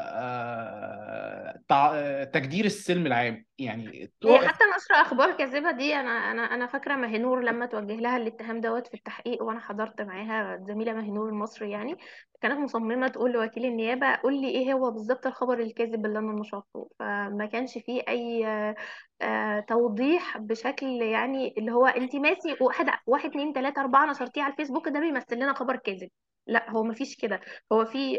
آه، 1.71 2.25
تجدير 2.25 2.65
السلم 2.65 3.07
العام. 3.07 3.45
يعني 3.59 4.13
حتى 4.25 4.65
نشر 4.77 4.95
أخبار 4.95 5.33
كاذبة 5.33 5.71
دي 5.71 5.95
أنا 5.95 6.11
أنا 6.11 6.43
أنا 6.43 6.67
فاكرة 6.67 6.97
مهنور 6.97 7.41
لما 7.41 7.67
توجه 7.67 7.95
لها 7.95 8.17
الاتهام 8.17 8.61
دوت 8.61 8.87
في 8.87 8.95
التحقيق 8.95 9.43
وأنا 9.43 9.61
حضرت 9.61 10.01
معاها 10.01 10.55
الزميله 10.55 10.93
مهنور 10.93 11.29
المصري 11.29 11.71
يعني 11.71 11.97
كانت 12.41 12.59
مصممة 12.59 13.09
تقول 13.09 13.33
لوكيل 13.33 13.65
النيابة 13.65 14.15
قول 14.15 14.41
لي 14.41 14.49
إيه 14.49 14.73
هو 14.73 14.91
بالظبط 14.91 15.27
الخبر 15.27 15.59
الكاذب 15.59 16.07
اللي 16.07 16.19
أنا 16.19 16.33
نشرته؟ 16.33 16.91
فما 16.99 17.47
كانش 17.53 17.79
فيه 17.79 18.03
أي 18.09 18.47
آه 19.23 19.61
توضيح 19.61 20.39
بشكل 20.39 20.87
يعني 20.87 21.55
اللي 21.59 21.73
هو 21.73 21.87
انت 21.87 22.17
ماشي 22.17 22.57
واحد 22.61 22.87
واحد 23.07 23.31
اتنين 23.31 23.53
تلاتة 23.53 23.81
أربعة 23.81 24.11
نشرتيه 24.11 24.43
على 24.43 24.53
الفيسبوك 24.53 24.89
ده 24.89 25.01
بيمثل 25.01 25.37
لنا 25.37 25.53
خبر 25.53 25.77
كاذب. 25.77 26.08
لا 26.47 26.71
هو 26.71 26.83
ما 26.83 26.95
فيش 26.95 27.17
كده. 27.17 27.41
هو 27.73 27.85
في 27.85 28.19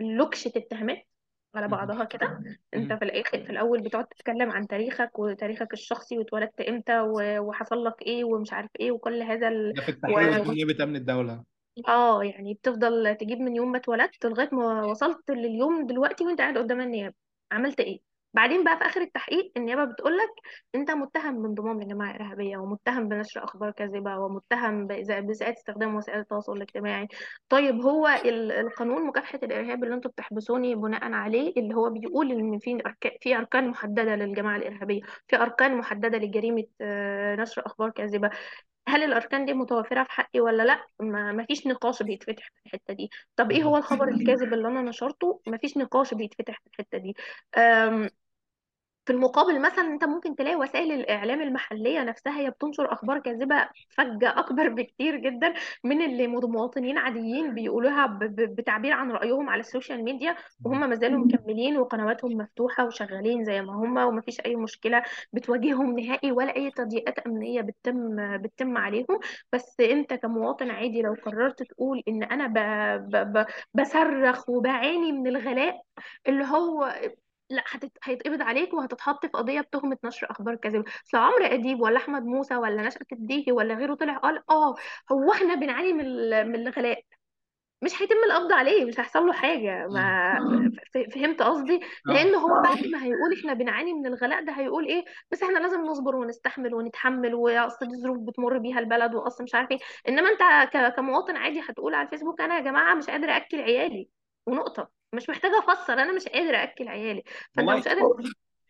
لوكشة 0.00 0.52
اتهامات 0.56 1.06
على 1.54 1.68
بعضها 1.68 2.04
كده. 2.04 2.40
انت 2.74 2.92
في 2.92 3.04
الآخر 3.04 3.44
في 3.44 3.50
الأول 3.50 3.80
بتقعد 3.82 4.06
تتكلم 4.06 4.50
عن 4.50 4.66
تاريخك 4.66 5.18
وتاريخك 5.18 5.72
الشخصي 5.72 6.18
واتولدت 6.18 6.60
إمتى 6.60 7.00
و- 7.00 7.38
وحصل 7.40 7.84
لك 7.84 8.02
إيه 8.02 8.24
ومش 8.24 8.52
عارف 8.52 8.70
إيه 8.80 8.92
وكل 8.92 9.22
هذا 9.22 9.48
ال... 9.48 9.72
ده 9.76 9.82
في 9.82 9.88
و... 9.88 9.92
التحقيق 9.92 10.46
نيابه 10.46 10.84
امن 10.84 10.96
الدولة. 10.96 11.44
آه 11.88 12.24
يعني 12.24 12.54
بتفضل 12.54 13.16
تجيب 13.16 13.38
من 13.38 13.56
يوم 13.56 13.72
ما 13.72 13.78
اتولدت 13.78 14.26
لغاية 14.26 14.48
ما 14.52 14.84
وصلت 14.84 15.30
لليوم 15.30 15.86
دلوقتي 15.86 16.24
وأنت 16.24 16.40
قاعد 16.40 16.58
قدام 16.58 16.80
النيابة. 16.80 17.14
عملت 17.52 17.80
إيه؟ 17.80 18.00
بعدين 18.34 18.64
بقى 18.64 18.78
في 18.78 18.86
آخر 18.86 19.00
التحقيق 19.00 19.52
النيابة 19.56 19.84
بتقول 19.84 20.16
لك 20.16 20.28
أنت 20.74 20.90
متهم 20.90 21.42
بانضمام 21.42 21.80
لجماعه 21.82 22.14
ارهابيه 22.14 22.56
ومتهم 22.56 23.08
بنشر 23.08 23.44
أخبار 23.44 23.70
كاذبة 23.70 24.18
ومتهم 24.18 24.86
بإساءة 24.86 25.52
استخدام 25.52 25.94
وسائل 25.94 26.18
التواصل 26.20 26.52
الاجتماعي. 26.56 27.08
طيب 27.48 27.80
هو 27.80 28.08
ال- 28.08 28.52
القانون 28.52 29.06
مكافحة 29.06 29.40
الإرهاب 29.42 29.84
اللي 29.84 29.94
أنتوا 29.94 30.10
بتحبسوني 30.10 30.74
بناء 30.74 31.12
عليه 31.12 31.52
اللي 31.56 31.74
هو 31.74 31.90
بيقول 31.90 32.32
إن 32.32 32.58
في 32.58 32.78
في 33.20 33.36
أركان 33.36 33.68
محددة 33.68 34.16
للجماعه 34.16 34.56
الإرهابية 34.56 35.00
في 35.28 35.36
أركان 35.36 35.76
محددة 35.76 36.18
لجريمة 36.18 36.64
آه، 36.80 37.36
نشر 37.36 37.62
أخبار 37.66 37.90
كاذبة. 37.90 38.30
هل 38.88 39.02
الأركان 39.02 39.44
دي 39.44 39.52
متوفرة 39.54 40.02
في 40.04 40.10
حقي 40.12 40.40
ولا 40.40 40.62
لأ؟ 40.62 40.86
ما 41.00 41.44
فيش 41.48 41.66
نقاش 41.66 42.02
بيتفتح 42.02 42.50
في 42.54 42.66
الحتة 42.66 42.94
دي. 42.94 43.10
طب 43.36 43.50
إيه 43.50 43.62
هو 43.62 43.76
الخبر 43.76 44.08
الكاذب 44.08 44.52
اللي 44.54 44.68
أنا 44.68 44.82
نشرته؟ 44.82 45.40
ما 45.46 45.56
فيش 45.58 45.76
نقاش 45.76 46.14
بيتفتح 46.14 46.60
في 46.60 46.66
الحتة 46.66 46.98
دي. 46.98 47.14
في 49.04 49.12
المقابل 49.12 49.60
مثلا 49.62 49.84
أنت 49.88 50.04
ممكن 50.04 50.36
تلاقي 50.36 50.56
وسائل 50.56 50.92
الإعلام 50.92 51.40
المحلية 51.42 52.02
نفسها 52.04 52.38
هي 52.40 52.50
بتنشر 52.50 52.92
أخبار 52.92 53.18
كاذبة 53.18 53.68
فجة 53.90 54.38
أكبر 54.38 54.68
بكتير 54.74 55.16
جدا 55.16 55.54
من 55.84 56.02
اللي 56.02 56.26
مواطنين 56.26 56.98
عاديين 56.98 57.54
بيقولوها 57.54 58.18
بتعبير 58.30 58.92
عن 58.92 59.10
رأيهم 59.10 59.48
على 59.50 59.60
ال 59.60 59.66
social 59.66 60.04
media 60.04 60.36
وهم 60.64 60.80
ما 60.90 60.94
زالوا 60.94 61.18
مكملين 61.26 61.78
وقنواتهم 61.78 62.32
مفتوحة 62.32 62.86
وشغالين 62.86 63.44
زي 63.44 63.62
ما 63.62 63.72
هم 63.72 63.96
وما 63.96 64.20
فيش 64.20 64.40
أي 64.40 64.56
مشكلة 64.56 65.02
بتواجههم 65.32 65.98
نهائي 65.98 66.32
ولا 66.32 66.56
أي 66.56 66.70
تضييقات 66.70 67.18
أمنية 67.18 67.60
بتتم 67.60 68.36
بتتم 68.42 68.78
عليهم. 68.78 69.18
بس 69.52 69.80
أنت 69.80 70.14
كمواطن 70.14 70.70
عادي 70.70 71.02
لو 71.02 71.14
قررت 71.24 71.62
تقول 71.62 72.02
إن 72.08 72.22
أنا 72.22 72.46
ب... 72.46 72.58
ب... 73.10 73.38
ب... 73.38 73.46
بصرخ 73.74 74.48
وبعاني 74.48 75.12
من 75.12 75.26
الغلاء 75.26 75.82
اللي 76.28 76.44
هو 76.44 76.94
لا 77.52 77.64
هتت... 77.70 77.92
هيتقبض 78.04 78.42
عليك 78.42 78.74
وهتتحط 78.74 79.26
في 79.26 79.32
قضية 79.32 79.60
بتهمة 79.60 79.98
نشر 80.04 80.30
أخبار 80.30 80.54
كاذبه 80.54 80.84
أصل 81.08 81.18
عمرو 81.18 81.44
أديب 81.44 81.80
ولا 81.80 81.96
أحمد 81.96 82.22
موسى 82.24 82.56
ولا 82.56 82.82
نشأة 82.82 83.06
الديهي 83.12 83.52
ولا 83.52 83.74
غيره 83.74 83.94
طلع 83.94 84.16
قال 84.16 84.42
آه 84.50 84.74
هو 85.12 85.32
إحنا 85.32 85.54
بنعاني 85.54 85.92
من 85.92 86.00
ال- 86.06 86.48
من 86.48 86.54
الغلاء. 86.68 87.02
مش 87.82 88.02
هيتم 88.02 88.14
القبض 88.26 88.52
عليه 88.52 88.84
مش 88.84 89.00
هيحصل 89.00 89.26
له 89.26 89.32
حاجة. 89.32 89.86
ما 89.86 90.34
فهمت 91.14 91.42
قصدي؟ 91.42 91.80
لأن 92.06 92.34
هو 92.34 92.62
بعد 92.62 92.86
ما 92.86 93.04
هيقول 93.04 93.32
إحنا 93.38 93.52
بنعاني 93.54 93.92
من 93.92 94.06
الغلاء 94.06 94.44
ده 94.44 94.52
هيقول 94.52 94.86
إيه؟ 94.86 95.04
بس 95.30 95.42
إحنا 95.42 95.58
لازم 95.58 95.80
نصبر 95.82 96.16
ونستحمل 96.16 96.74
ونتحمل 96.74 97.34
وأصل 97.34 97.88
دي 97.88 97.96
ظروف 98.02 98.18
بتمر 98.18 98.58
بيها 98.58 98.78
البلد 98.78 99.14
وأصل 99.14 99.44
مش 99.44 99.54
عارف 99.54 99.70
إيه. 99.70 99.78
إنما 100.08 100.28
أنت 100.30 100.42
كمواطن 100.96 101.36
عادي 101.36 101.60
هتقول 101.60 101.94
على 101.94 102.06
الفيسبوك 102.06 102.40
أنا 102.40 102.54
يا 102.56 102.60
جماعة 102.60 102.94
مش 102.94 103.10
قادر 103.10 103.28
أكل 103.36 103.60
عيالي. 103.60 104.08
ونقطة. 104.46 105.01
مش 105.14 105.28
محتاجة 105.28 105.58
أفسر 105.68 105.92
أنا 105.92 106.12
مش 106.12 106.24
قادر 106.24 106.54
اكل 106.54 106.88
عيالي. 106.88 107.22
فأنت 107.56 107.70
مش 107.70 107.88
قادر 107.88 108.00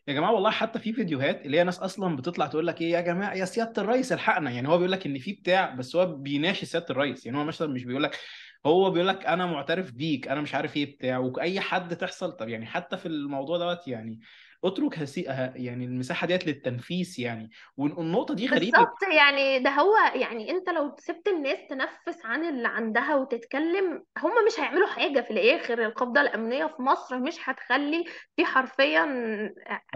يا 0.08 0.14
جماعة 0.14 0.32
والله 0.32 0.50
حتى 0.50 0.78
في 0.78 0.92
فيديوهات 0.92 1.46
اللي 1.46 1.58
هي 1.58 1.64
ناس 1.64 1.78
أصلا 1.78 2.16
بتطلع 2.16 2.46
تقول 2.46 2.66
لك 2.66 2.80
إيه 2.80 2.92
يا 2.92 3.00
جماعة 3.00 3.34
يا 3.34 3.44
سيادة 3.44 3.82
الرئيس 3.82 4.12
الحقنا. 4.12 4.50
يعني 4.50 4.68
هو 4.68 4.76
بيقول 4.76 4.92
لك 4.92 5.06
إن 5.06 5.18
في 5.18 5.32
بتاع 5.32 5.74
بس 5.74 5.96
هو 5.96 6.06
بيناشي 6.06 6.66
سيادة 6.66 6.86
الرئيس 6.90 7.26
يعني 7.26 7.38
هو 7.38 7.44
مثلا 7.44 7.68
مش 7.68 7.84
بيقول 7.84 8.02
لك 8.02 8.18
هو 8.66 8.90
بيقول 8.90 9.08
لك 9.08 9.26
أنا 9.26 9.46
معترف 9.46 9.92
بيك 9.92 10.28
أنا 10.28 10.40
مش 10.40 10.54
عارف 10.54 10.76
إيه 10.76 10.96
بتاع 10.96 11.18
وأي 11.18 11.60
حد 11.60 11.96
تحصل 11.96 12.32
طب 12.32 12.48
يعني 12.48 12.66
حتى 12.66 12.96
في 12.96 13.06
الموضوع 13.06 13.58
دوت 13.58 13.88
يعني 13.88 14.20
اترك 14.64 14.98
هسي... 14.98 15.28
ه- 15.28 15.52
يعني 15.56 15.84
المساحة 15.84 16.26
ديت 16.26 16.46
للتنفيس 16.46 17.18
يعني. 17.18 17.50
والنقطه 17.76 18.34
دي 18.34 18.46
غريبة. 18.46 18.78
بالظبط 18.78 19.02
يعني 19.16 19.58
ده 19.58 19.70
هو 19.70 19.96
يعني 20.14 20.50
أنت 20.50 20.68
لو 20.68 20.94
سبت 20.98 21.28
الناس 21.28 21.58
تنفس 21.70 22.26
عن 22.26 22.44
اللي 22.44 22.68
عندها 22.68 23.14
وتتكلم 23.16 24.04
هم 24.18 24.30
مش 24.46 24.60
هيعملوا 24.60 24.86
حاجة 24.88 25.20
في 25.20 25.30
الآخر. 25.30 25.86
القبضة 25.86 26.20
الأمنية 26.20 26.66
في 26.66 26.82
مصر 26.82 27.18
مش 27.18 27.34
هتخلي 27.44 28.04
في 28.36 28.44
حرفيا 28.44 29.04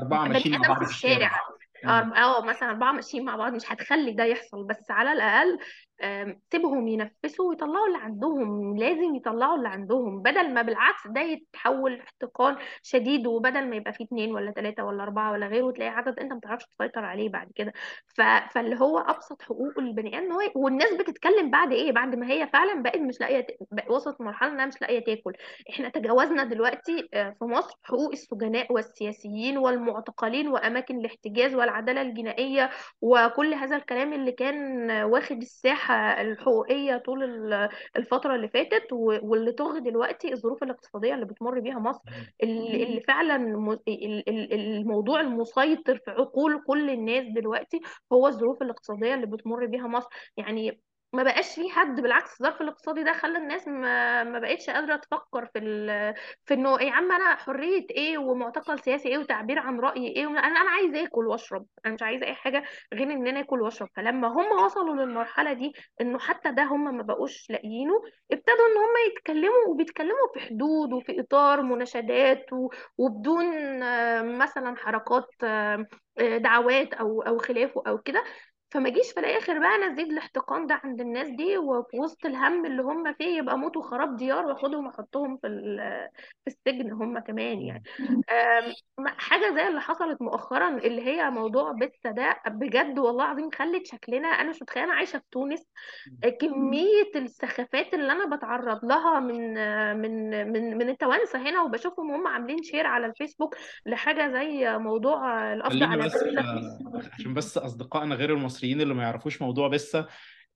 أربعة 0.00 0.24
بني 0.24 0.32
ماشيين 0.34 0.58
مع 0.58 0.68
بعض 0.68 0.84
في 0.84 0.90
الشارع. 0.90 1.40
آه 1.86 2.44
مثلا 2.44 2.70
أربعة 2.70 2.92
ماشيين 2.92 3.24
مع 3.24 3.36
بعض 3.36 3.52
مش 3.52 3.72
هتخلي 3.72 4.12
ده 4.12 4.24
يحصل. 4.24 4.66
بس 4.66 4.90
على 4.90 5.12
الأقل 5.12 5.50
آم، 5.52 5.58
سيبهم 6.52 6.88
ينفسوا 6.88 7.48
ويطلعوا 7.48 7.86
اللي 7.86 7.98
عندهم 7.98 8.76
لازم 8.76 9.14
يطلعوا 9.14 9.56
اللي 9.56 9.68
عندهم. 9.68 10.22
بدل 10.22 10.54
ما 10.54 10.62
بالعكس 10.62 11.06
ده 11.06 11.20
يتحول 11.20 11.92
لاحتقان 11.96 12.56
شديد 12.82 13.26
وبدل 13.26 13.66
ما 13.70 13.76
يبقى 13.76 13.92
فيه 13.92 14.04
اتنين 14.04 14.32
ولا 14.34 14.50
تلاتة 14.50 14.84
ولا 14.84 15.02
أربعة 15.02 15.32
ولا 15.32 15.46
غيره 15.46 15.70
تلاقي 15.70 15.90
عدد 15.90 16.18
أنت 16.20 16.32
ما 16.32 16.40
تعرفش 16.40 16.64
تسيطر 16.66 17.04
عليه 17.04 17.28
بعد 17.28 17.48
كده. 17.54 17.72
ف... 18.06 18.20
فاللي 18.54 18.76
هو 18.80 18.98
أبسط 18.98 19.42
حقوق 19.42 19.78
البني 19.78 20.18
آدم 20.18 20.32
هو 20.32 20.40
والناس 20.54 20.92
بتتكلم 20.94 21.50
بعد 21.50 21.72
إيه؟ 21.72 21.92
بعد 21.92 22.14
ما 22.14 22.30
هي 22.30 22.46
فعلا 22.46 22.82
بقت 22.82 22.96
مش 22.98 23.20
لاقية 23.20 23.40
ت- 23.40 23.56
وصلت 23.90 24.20
مرحلة 24.20 24.52
إنها 24.52 24.66
مش 24.66 24.80
لاقية 24.82 25.04
تاكل. 25.04 25.32
إحنا 25.70 25.88
تجاوزنا 25.88 26.44
دلوقتي 26.44 27.08
آه، 27.14 27.36
في 27.38 27.44
مصر 27.44 27.76
حقوق 27.82 28.10
السجناء 28.12 28.72
والسياسيين 28.72 29.58
والمعتقلين 29.58 30.48
وأماكن 30.48 30.98
الاحتجاز 31.00 31.54
والعدالة 31.54 32.02
الجنائية 32.02 32.70
وكل 33.00 33.54
هذا 33.54 33.76
الكلام 33.76 34.12
اللي 34.12 34.32
كان 34.32 34.90
واخد 35.02 35.36
الساحة 35.36 35.85
الحقوقية 35.92 36.96
طول 36.96 37.24
ال- 37.24 37.68
الفترة 37.96 38.34
اللي 38.34 38.48
فاتت 38.48 38.92
واللي 38.92 39.52
طغى 39.52 39.80
دلوقتي 39.80 40.32
الظروف 40.32 40.62
الاقتصادية 40.62 41.14
اللي 41.14 41.24
بتمر 41.26 41.60
بيها 41.60 41.78
مصر 41.78 42.00
اللي 42.42 43.00
فعلا 43.08 43.36
الموضوع 43.88 45.20
المسيطر 45.20 45.98
في 45.98 46.10
عقول 46.10 46.64
كل 46.66 46.90
الناس 46.90 47.24
دلوقتي 47.34 47.80
هو 48.12 48.26
الظروف 48.28 48.62
الاقتصادية 48.62 49.14
اللي 49.14 49.26
بتمر 49.26 49.66
بيها 49.66 49.86
مصر. 49.86 50.08
يعني 50.36 50.80
ما 51.16 51.22
بقاش 51.22 51.54
في 51.54 51.70
حد 51.70 52.00
بالعكس 52.00 52.40
الظرف 52.40 52.60
الاقتصادي 52.62 53.02
ده 53.04 53.12
خلى 53.12 53.38
الناس 53.38 53.68
ما, 53.68 54.24
ما 54.24 54.38
بقتش 54.38 54.70
قادرة 54.70 54.96
تفكر 54.96 55.46
في 55.46 55.58
ال... 55.58 56.14
في 56.46 56.54
إنه 56.54 56.80
يا 56.82 56.92
عم 56.92 57.12
أنا 57.12 57.34
حرية 57.36 57.86
إيه 57.90 58.18
ومعتقل 58.18 58.78
سياسي 58.78 59.08
إيه 59.08 59.18
وتعبير 59.18 59.58
عن 59.58 59.80
رأيي 59.80 60.08
إيه 60.16 60.26
أنا 60.26 60.38
أنا 60.40 60.70
عايز 60.70 60.94
آكل 60.94 61.26
وأشرب 61.26 61.66
أنا 61.86 61.94
مش 61.94 62.02
عايزة 62.02 62.26
أي 62.26 62.34
حاجة 62.34 62.64
غير 62.94 63.12
إن 63.12 63.26
أنا 63.26 63.40
آكل 63.40 63.60
وأشرب. 63.62 63.88
فلما 63.96 64.28
هم 64.28 64.64
وصلوا 64.64 64.94
للمرحلة 65.04 65.52
دي 65.52 65.72
إنه 66.00 66.18
حتى 66.18 66.52
ده 66.52 66.62
هم 66.62 66.96
ما 66.96 67.02
بقوش 67.02 67.50
لاقيينه 67.50 68.02
ابتدوا 68.32 68.66
إن 68.66 68.76
هم 68.76 69.10
يتكلموا 69.10 69.66
وبيتكلموا 69.68 70.28
في 70.34 70.40
حدود 70.40 70.92
وفي 70.92 71.20
إطار 71.20 71.62
مناشدات 71.62 72.52
و... 72.52 72.70
وبدون 72.98 73.46
مثلا 74.38 74.76
حركات 74.76 75.28
آه، 75.44 75.86
دعوات 76.18 76.94
أو 76.94 77.22
أو 77.22 77.38
خلافه 77.38 77.82
أو 77.86 77.98
كده. 77.98 78.24
فما 78.70 78.88
جيش 78.88 79.12
في 79.12 79.20
الآخر 79.20 79.58
بقى 79.58 79.74
أنا 79.74 79.92
أزيد 79.92 80.06
الاحتقان 80.12 80.66
ده 80.66 80.80
عند 80.84 81.00
الناس 81.00 81.28
دي 81.28 81.58
وفي 81.58 81.98
وسط 82.00 82.26
الهم 82.26 82.66
اللي 82.66 82.82
هم 82.82 83.12
فيه 83.14 83.38
يبقى 83.38 83.58
موت 83.58 83.76
وخراب 83.76 84.16
ديار 84.16 84.46
وأخدهم 84.46 84.86
احطهم 84.88 85.36
في 85.36 85.48
في 86.44 86.46
السجن 86.46 86.92
هم 86.92 87.18
كمان 87.18 87.60
يعني. 87.60 87.82
حاجة 89.06 89.54
زي 89.54 89.68
اللي 89.68 89.80
حصلت 89.80 90.22
مؤخرا 90.22 90.68
اللي 90.68 91.06
هي 91.06 91.30
موضوع 91.30 91.72
بيتزا 91.72 92.10
ده 92.10 92.36
بجد 92.46 92.98
والله 92.98 93.24
العظيم 93.24 93.50
خلت 93.50 93.86
شكلنا 93.86 94.28
أنا 94.28 94.50
مش 94.50 94.62
متخيلة 94.62 94.86
أنا 94.86 94.94
عايشة 94.94 95.18
في 95.18 95.24
تونس. 95.32 95.62
كمية 96.40 97.10
السخافات 97.16 97.94
اللي 97.94 98.12
أنا 98.12 98.36
بتعرض 98.36 98.84
لها 98.84 99.20
من 99.20 99.54
من 100.00 100.30
من 100.52 100.78
من 100.78 100.88
التوانسة 100.88 101.38
هنا 101.50 101.62
وبشوفهم 101.62 102.10
هم 102.10 102.26
عاملين 102.26 102.62
share 102.62 102.86
على 102.86 103.06
الفيسبوك 103.06 103.56
لحاجة 103.86 104.32
زي 104.32 104.78
موضوع 104.78 105.52
القبض 105.52 105.82
على 105.82 106.04
بس 106.04 106.14
آه، 106.16 107.10
عشان 107.12 107.34
بس 107.34 107.58
أصدقائنا 107.58 108.14
غير 108.14 108.32
المصريين 108.32 108.55
اللي 108.64 108.94
ما 108.94 109.02
يعرفوش 109.02 109.42
موضوع 109.42 109.68
بسه 109.68 110.06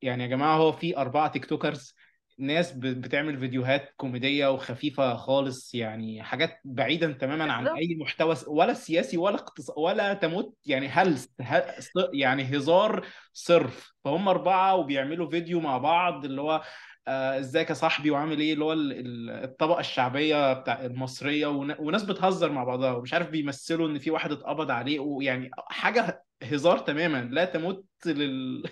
يعني 0.02 0.22
يا 0.22 0.28
جماعة 0.28 0.56
هو 0.56 0.72
في 0.72 0.96
أربعة 0.96 1.28
TikTokers 1.32 1.94
ناس 2.38 2.72
بتعمل 2.72 3.38
فيديوهات 3.38 3.94
كوميدية 3.96 4.46
وخفيفة 4.52 5.16
خالص 5.16 5.74
يعني 5.74 6.22
حاجات 6.22 6.60
بعيدا 6.64 7.12
تماما 7.12 7.52
عن 7.52 7.66
أي 7.68 7.96
محتوى 8.00 8.36
ولا 8.46 8.74
سياسي 8.74 9.16
ولا 9.16 9.34
اقتص... 9.34 9.70
ولا 9.76 10.14
تمت 10.14 10.52
يعني 10.66 10.88
هلس 10.88 11.28
ه... 11.40 11.80
ص- 11.80 11.90
يعني 12.14 12.56
هزار 12.56 13.06
صرف. 13.32 13.92
فهم 14.04 14.28
أربعة 14.28 14.76
وبيعملوا 14.76 15.30
فيديو 15.30 15.60
مع 15.60 15.78
بعض 15.78 16.24
اللي 16.24 16.40
هو 16.40 16.62
ازيك 17.08 17.68
يا 17.70 17.74
صاحبي 17.74 18.10
وعامل 18.10 18.40
إيه؟ 18.40 18.52
اللي 18.54 18.64
هو 18.64 18.72
ال- 18.72 18.92
ال- 18.92 19.30
الطبقة 19.30 19.80
الشعبية 19.80 20.52
بتاع 20.52 20.84
المصرية 20.84 21.46
ون- 21.46 21.76
وناس 21.78 22.02
بتهزر 22.02 22.52
مع 22.52 22.64
بعضها 22.64 22.92
ومش 22.92 23.14
عارف 23.14 23.30
بيمثلوا 23.30 23.88
إن 23.88 23.98
في 23.98 24.10
واحد 24.10 24.32
اتقبض 24.32 24.70
عليه 24.70 25.00
ويعني 25.00 25.50
حاجة 25.58 26.24
هزار 26.42 26.78
تماما 26.78 27.28
لا 27.32 27.44
تمت 27.44 27.84
لل 28.06 28.62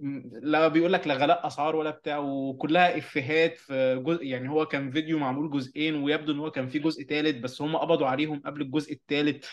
لا 0.42 0.68
بيقول 0.68 0.92
لك 0.92 1.06
لا 1.06 1.14
غلاء 1.14 1.46
أسعار 1.46 1.76
ولا 1.76 1.90
بتاع 1.90 2.18
وكلها 2.18 2.98
إفيهات 2.98 3.58
في 3.58 4.02
جزء 4.06 4.24
يعني 4.24 4.48
هو 4.50 4.66
كان 4.66 4.90
فيديو 4.90 5.18
معمول 5.18 5.50
جزئين 5.50 5.94
ويبدو 6.02 6.32
إن 6.32 6.38
هو 6.38 6.50
كان 6.50 6.68
في 6.68 6.78
جزء 6.78 7.02
ثالث 7.04 7.36
بس 7.36 7.62
هم 7.62 7.76
قبضوا 7.76 8.06
عليهم 8.06 8.42
قبل 8.46 8.60
الجزء 8.62 8.92
الثالث 8.92 9.46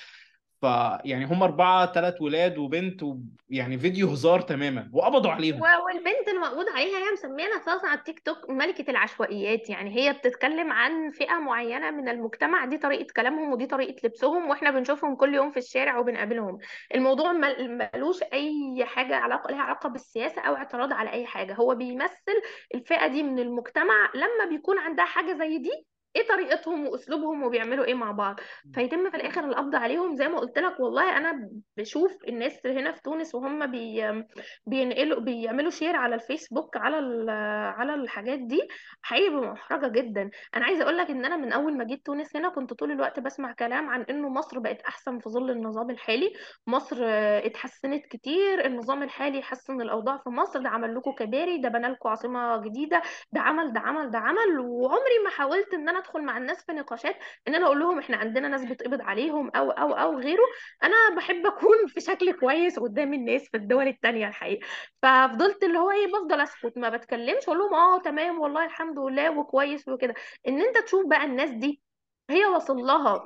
فيعني 0.63 1.25
هم 1.25 1.43
أربعة 1.43 1.93
ثلاث 1.93 2.21
ولاد 2.21 2.57
وبنت 2.57 3.03
و... 3.03 3.17
يعني 3.49 3.77
فيديو 3.79 4.09
هزار 4.09 4.41
تماما 4.41 4.89
وقبضوا 4.93 5.31
عليهم. 5.31 5.61
والبنت 5.61 6.27
المقبوض 6.27 6.65
عليها 6.69 6.97
هي 6.97 7.11
مسميه 7.13 7.55
نفسها 7.55 7.81
على 7.89 7.99
التيك 7.99 8.19
توك 8.19 8.49
ملكة 8.49 8.91
العشوائيات 8.91 9.69
يعني 9.69 9.95
هي 9.95 10.13
بتتكلم 10.13 10.71
عن 10.71 11.11
فئة 11.11 11.33
معينة 11.39 11.91
من 11.91 12.09
المجتمع 12.09 12.65
دي 12.65 12.77
طريقة 12.77 13.13
كلامهم 13.15 13.51
ودي 13.51 13.65
طريقة 13.65 13.95
لبسهم 14.07 14.49
وإحنا 14.49 14.71
بنشوفهم 14.71 15.15
كل 15.15 15.33
يوم 15.33 15.51
في 15.51 15.57
الشارع 15.57 15.97
وبنقابلهم. 15.97 16.57
الموضوع 16.95 17.31
مل- 17.31 17.89
ملوش 17.95 18.23
أي 18.23 18.85
حاجة 18.85 19.15
علاقة 19.15 19.51
لها 19.51 19.61
علاقة 19.61 19.89
بالسياسة 19.89 20.41
أو 20.41 20.55
اعتراض 20.55 20.93
على 20.93 21.11
أي 21.11 21.25
حاجة. 21.25 21.53
هو 21.53 21.75
بيمثل 21.75 22.41
الفئة 22.75 23.07
دي 23.07 23.23
من 23.23 23.39
المجتمع 23.39 24.11
لما 24.15 24.45
بيكون 24.49 24.79
عندها 24.79 25.05
حاجة 25.05 25.33
زي 25.33 25.57
دي 25.57 25.87
إيه 26.15 26.27
طريقتهم 26.27 26.87
واسلوبهم 26.87 27.43
وبيعملوا 27.43 27.85
إيه 27.85 27.93
مع 27.93 28.11
بعض. 28.11 28.39
فيتم 28.73 29.09
في 29.09 29.17
الآخر 29.17 29.43
القبض 29.45 29.75
عليهم. 29.75 30.15
زي 30.15 30.27
ما 30.27 30.39
قلت 30.39 30.59
لك 30.59 30.79
والله 30.79 31.17
أنا 31.17 31.49
بشوف 31.77 32.11
الناس 32.27 32.65
هنا 32.65 32.91
في 32.91 33.01
تونس 33.01 33.35
وهم 33.35 33.71
بي 33.71 34.23
بينقلوا 34.65 35.19
بيعملوا 35.19 35.69
share 35.71 35.95
على 35.95 36.15
الفيسبوك 36.15 36.77
على 36.77 37.31
على 37.77 37.93
الحاجات 37.93 38.39
دي 38.39 38.61
حقيقي 39.01 39.29
محرجة 39.35 39.87
جدا. 39.87 40.29
أنا 40.55 40.65
عايزة 40.65 40.83
أقول 40.83 40.97
لك 40.97 41.09
إن 41.09 41.25
أنا 41.25 41.37
من 41.37 41.51
أول 41.53 41.77
ما 41.77 41.83
جيت 41.83 42.05
تونس 42.05 42.35
هنا 42.35 42.49
كنت 42.49 42.73
طول 42.73 42.91
الوقت 42.91 43.19
بسمع 43.19 43.53
كلام 43.53 43.89
عن 43.89 44.01
إنه 44.01 44.29
مصر 44.29 44.59
بقت 44.59 44.81
أحسن 44.81 45.19
في 45.19 45.29
ظل 45.29 45.51
النظام 45.51 45.89
الحالي. 45.89 46.33
مصر 46.67 46.97
اتحسنت 47.45 48.05
كتير 48.05 48.65
النظام 48.65 49.03
الحالي 49.03 49.41
حسن 49.41 49.81
الأوضاع 49.81 50.17
في 50.17 50.29
مصر. 50.29 50.59
ده 50.61 50.69
عمل 50.69 50.95
لكم 50.95 51.11
كباري 51.11 51.57
ده 51.57 51.69
بنى 51.69 51.87
لكم 51.87 52.09
عاصمة 52.09 52.57
جديدة 52.57 53.01
ده 53.31 53.41
عمل 53.41 53.73
ده 53.73 53.79
عمل 53.79 54.11
ده 54.11 54.19
عمل. 54.19 54.59
وعمري 54.59 55.19
ما 55.23 55.29
حاولت 55.29 55.73
إن 55.73 55.89
أنا 55.89 56.02
ادخل 56.03 56.21
مع 56.23 56.37
الناس 56.37 56.65
في 56.65 56.71
نقاشات 56.73 57.15
إن 57.47 57.55
أنا 57.55 57.65
أقول 57.65 57.79
لهم 57.79 57.99
إحنا 57.99 58.17
عندنا 58.17 58.47
ناس 58.47 58.63
بتقبض 58.65 59.01
عليهم 59.01 59.49
أو 59.55 59.71
أو 59.71 59.93
أو 59.93 60.19
غيره 60.19 60.43
أنا 60.83 61.15
بحب 61.17 61.45
أكون 61.47 61.87
في 61.87 62.01
شكل 62.01 62.31
كويس 62.39 62.79
قدام 62.79 63.13
الناس 63.13 63.41
في 63.49 63.57
الدول 63.57 63.87
التانية 63.87 64.27
الحقيقة. 64.27 64.67
ففضلت 65.01 65.63
اللي 65.63 65.77
هو 65.79 65.91
إيه 65.91 66.07
بفضل 66.07 66.41
أسكت 66.41 66.77
ما 66.77 66.89
بتكلمش 66.89 67.43
أقول 67.43 67.57
لهم 67.57 67.73
آه 67.73 68.01
تمام 68.01 68.39
والله 68.39 68.65
الحمد 68.65 68.99
لله 68.99 69.37
وكويس 69.39 69.87
وكده. 69.87 70.13
إن 70.47 70.61
أنت 70.61 70.77
تشوف 70.77 71.05
بقى 71.07 71.23
الناس 71.25 71.49
دي 71.49 71.81
هي 72.29 72.45
وصل 72.45 72.77
لها 72.77 73.23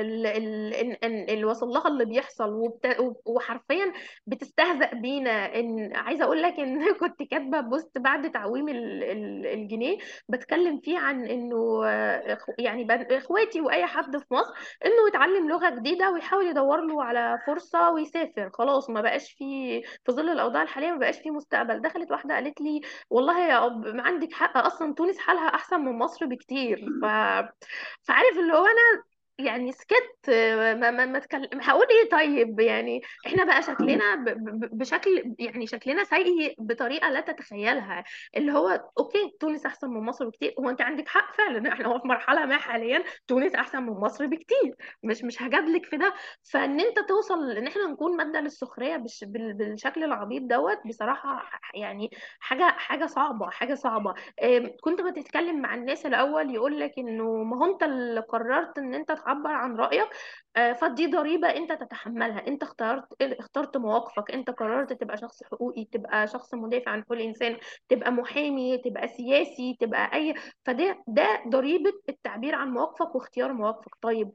ال- 0.00 0.26
ال- 0.26 0.74
ال- 0.74 1.04
ال- 1.04 1.30
اللي 1.30 1.46
بيحصل 2.04 2.52
وبت... 2.52 2.96
وحرفيا 3.26 3.92
بتستهزأ 4.26 4.94
بينا. 4.94 5.30
ان 5.60 5.96
عايزة 5.96 6.24
أقول 6.24 6.42
لك 6.42 6.60
إن 6.60 6.94
كنت 7.00 7.22
كاتبة 7.22 7.60
بوست 7.60 7.98
بعد 7.98 8.30
تعويم 8.30 8.68
ال- 8.68 9.04
ال- 9.04 9.46
الجنيه 9.46 9.98
بتكلم 10.28 10.80
فيه 10.80 10.98
عن 10.98 11.26
إنه 11.26 11.84
يعني 12.58 12.84
إخواتي 13.18 13.60
وأي 13.60 13.86
حد 13.86 14.16
في 14.16 14.34
مصر 14.34 14.52
إنه 14.86 15.08
يتعلم 15.08 15.48
لغة 15.48 15.70
جديدة 15.70 16.10
ويحاول 16.10 16.46
يدور 16.46 16.80
له 16.80 17.04
على 17.04 17.38
فرصة 17.46 17.90
ويسافر. 17.90 18.50
خلاص 18.54 18.90
ما 18.90 19.00
بقاش 19.00 19.32
في 19.32 19.82
في 20.04 20.12
ظل 20.12 20.28
الأوضاع 20.28 20.62
الحالية 20.62 20.90
ما 20.92 20.98
بقاش 20.98 21.18
في 21.18 21.30
مستقبل. 21.30 21.80
دخلت 21.82 22.10
واحدة 22.10 22.34
قالت 22.34 22.60
لي 22.60 22.80
والله 23.10 23.40
يا 23.48 23.68
ما 23.68 24.02
عندك 24.02 24.32
حق 24.32 24.56
أصلا 24.58 24.94
تونس 24.94 25.18
حالها 25.18 25.48
أحسن 25.54 25.80
من 25.80 25.98
مصر 25.98 26.26
بكتير. 26.26 26.78
ف 27.02 27.04
فعارف 28.02 28.38
اللي 28.38 28.52
هو 28.52 28.64
أنا 28.66 29.02
يعني 29.46 29.72
سكت 29.72 30.30
ما 30.30 30.90
ما 30.90 31.06
ما 31.06 31.18
اتكلم 31.18 31.48
هقول 31.60 31.86
إيه 31.90 32.10
طيب؟ 32.10 32.60
يعني 32.60 33.00
إحنا 33.26 33.44
بقى 33.44 33.62
شكلنا 33.62 34.24
بشكل 34.72 35.34
يعني 35.38 35.66
شكلنا 35.66 36.04
سيء 36.04 36.54
بطريقة 36.58 37.10
لا 37.10 37.20
تتخيلها. 37.20 38.04
اللي 38.36 38.52
هو 38.52 38.90
okay 38.98 39.36
تونس 39.40 39.66
أحسن 39.66 39.90
من 39.90 40.00
مصر 40.00 40.28
بكتير. 40.28 40.54
هو 40.60 40.70
أنت 40.70 40.80
عندك 40.82 41.08
حق 41.08 41.32
فعلا 41.32 41.72
إحنا 41.72 41.86
هو 41.88 41.98
في 41.98 42.08
مرحلة 42.08 42.46
ما 42.46 42.56
حاليا 42.58 43.04
تونس 43.26 43.54
أحسن 43.54 43.82
من 43.82 43.92
مصر 43.92 44.26
بكتير. 44.26 44.74
مش 45.02 45.24
مش 45.24 45.42
هجادلك 45.42 45.86
في 45.86 45.96
ده. 45.96 46.14
فإن 46.52 46.80
أنت 46.80 46.98
توصل 47.08 47.50
إن 47.50 47.66
إحنا 47.66 47.86
نكون 47.86 48.16
مادة 48.16 48.40
للسخرية 48.40 48.96
بال- 49.22 49.54
بالشكل 49.54 50.04
العبيط 50.04 50.42
دوت 50.42 50.78
بصراحة 50.86 51.50
يعني 51.74 52.10
حاجة 52.40 52.62
حاجة 52.64 53.06
صعبة 53.06 53.50
حاجة 53.50 53.74
صعبة. 53.74 54.14
كنت 54.80 55.00
بتتكلم 55.00 55.60
مع 55.60 55.74
الناس 55.74 56.06
الأول 56.06 56.54
يقول 56.54 56.80
لك 56.80 56.92
إنه 56.98 57.42
ما 57.42 57.56
هو 57.56 57.72
أنت 57.72 57.82
اللي 57.82 58.20
قررت 58.20 58.78
إن 58.78 58.94
أنت 58.94 59.12
تعبر 59.30 59.50
عن 59.50 59.76
رأيك 59.76 60.08
آه، 60.56 60.72
فدي 60.72 61.06
ضريبة 61.06 61.48
أنت 61.48 61.72
تتحملها. 61.72 62.46
أنت 62.48 62.62
اخترت 62.62 63.22
اخترت 63.22 63.76
مواقفك. 63.76 64.30
أنت 64.30 64.50
قررت 64.50 64.92
تبقى 64.92 65.16
شخص 65.16 65.42
حقوقي 65.44 65.84
تبقى 65.84 66.26
شخص 66.26 66.54
مدافع 66.54 66.90
عن 66.90 67.02
حقوق 67.02 67.16
الانسان 67.18 67.56
تبقى 67.88 68.10
محامي 68.12 68.78
تبقى 68.78 69.08
سياسي 69.08 69.76
تبقى 69.80 70.14
أي. 70.14 70.34
فده 70.64 71.02
ده 71.08 71.42
ضريبة 71.48 71.92
التعبير 72.08 72.54
عن 72.54 72.70
مواقفك 72.70 73.14
واختيار 73.14 73.52
مواقفك. 73.52 73.94
طيب 74.00 74.30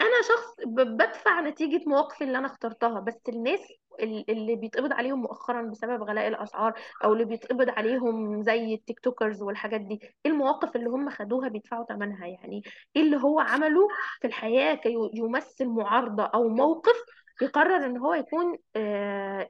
أنا 0.00 0.22
شخص 0.28 0.54
بدفع 0.66 1.40
نتيجة 1.40 1.80
مواقفي 1.86 2.24
اللي 2.24 2.38
أنا 2.38 2.46
اخترتها 2.46 3.00
بس 3.00 3.20
الناس 3.28 3.60
ال- 3.60 3.76
اللي 4.02 4.56
بيتقبض 4.56 4.92
عليهم 4.92 5.22
مؤخرا 5.22 5.62
بسبب 5.62 6.02
غلاء 6.02 6.28
الأسعار 6.28 6.74
أو 7.04 7.12
اللي 7.12 7.24
بيتقبض 7.24 7.68
عليهم 7.70 8.42
زي 8.42 8.74
التيك 8.74 9.00
توكرز 9.00 9.42
والحاجات 9.42 9.80
دي 9.80 10.00
إيه 10.26 10.32
المواقف 10.32 10.76
اللي 10.76 10.88
هم 10.90 11.10
خدوها 11.10 11.48
بيدفعوا 11.48 11.84
ثمنها 11.84 12.26
يعني 12.26 12.62
إيه 12.96 13.02
اللي 13.02 13.16
هو 13.16 13.40
عمله 13.40 13.88
في 14.20 14.26
الحياة 14.26 14.74
كي 14.74 14.94
يمثل 15.14 15.66
معارضة 15.68 16.24
أو 16.24 16.48
موقف 16.48 16.96
يقرر 17.42 17.86
إن 17.86 17.96
هو 17.96 18.14
يكون 18.14 18.58
آه، 18.76 19.48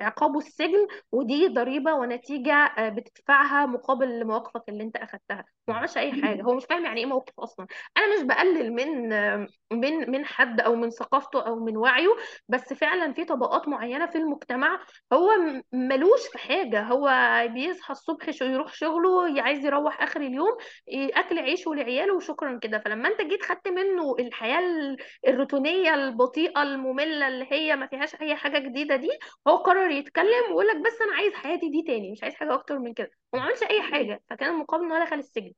عقابه 0.00 0.38
السجن 0.38 0.86
ودي 1.12 1.48
ضريبة 1.48 1.94
ونتيجة 1.94 2.52
آه، 2.54 2.88
بتدفعها 2.88 3.66
مقابل 3.66 4.24
مواقفك 4.26 4.62
اللي 4.68 4.82
أنت 4.84 4.96
أخدتها. 4.96 5.44
ما 5.68 5.74
عملش 5.74 5.96
أي 5.98 6.22
حاجة. 6.22 6.42
هو 6.42 6.54
مش 6.54 6.64
فاهم 6.64 6.84
يعني 6.84 7.00
إيه 7.00 7.06
موقف 7.06 7.32
أصلا. 7.40 7.66
أنا 7.96 8.16
مش 8.16 8.22
بقلل 8.22 8.72
من 8.72 9.12
آه، 9.12 9.46
من 9.72 10.10
من 10.10 10.24
حد 10.24 10.60
أو 10.60 10.74
من 10.74 10.90
ثقافته 10.90 11.46
أو 11.46 11.64
من 11.64 11.76
وعيه 11.76 12.16
بس 12.48 12.72
فعلا 12.72 13.12
في 13.12 13.24
طبقات 13.24 13.68
معينة 13.68 14.06
في 14.06 14.18
المجتمع 14.18 14.80
هو 15.12 15.30
ملوش 15.72 16.26
في 16.32 16.38
حاجة. 16.38 16.82
هو 16.82 17.10
بيصحى 17.54 17.92
الصبح 17.92 18.28
يروح 18.42 18.74
شغله 18.74 19.42
عايز 19.42 19.64
يروح 19.64 20.02
آخر 20.02 20.20
اليوم 20.20 20.56
أكل 20.92 21.38
عيشه 21.38 21.74
لعياله 21.74 22.14
وشكرا 22.16 22.58
كده. 22.62 22.78
فلما 22.78 23.08
أنت 23.08 23.20
جيت 23.20 23.42
خدت 23.42 23.68
منه 23.68 24.16
الحياة 24.18 24.58
ال- 24.58 24.96
الروتينية 25.28 25.94
البطيئة 25.94 26.62
المملة 26.62 27.19
اللي 27.28 27.46
هي 27.52 27.76
ما 27.76 27.86
فيهاش 27.86 28.14
أي 28.14 28.36
حاجة 28.36 28.58
جديدة 28.58 28.96
دي 28.96 29.08
هو 29.48 29.56
قرر 29.56 29.90
يتكلم 29.90 30.44
ويقول 30.48 30.66
لك 30.66 30.76
بس 30.76 31.00
أنا 31.00 31.16
عايز 31.16 31.32
حياتي 31.34 31.70
دي 31.70 31.82
تاني 31.86 32.12
مش 32.12 32.22
عايز 32.22 32.34
حاجة 32.34 32.54
أكتر 32.54 32.78
من 32.78 32.94
كده. 32.94 33.10
وما 33.32 33.42
عملش 33.42 33.62
أي 33.62 33.82
حاجة 33.82 34.22
فكان 34.30 34.50
المقابل 34.54 34.84
إن 34.84 34.92
هو 34.92 35.04
دخل 35.04 35.18
السجن. 35.18 35.52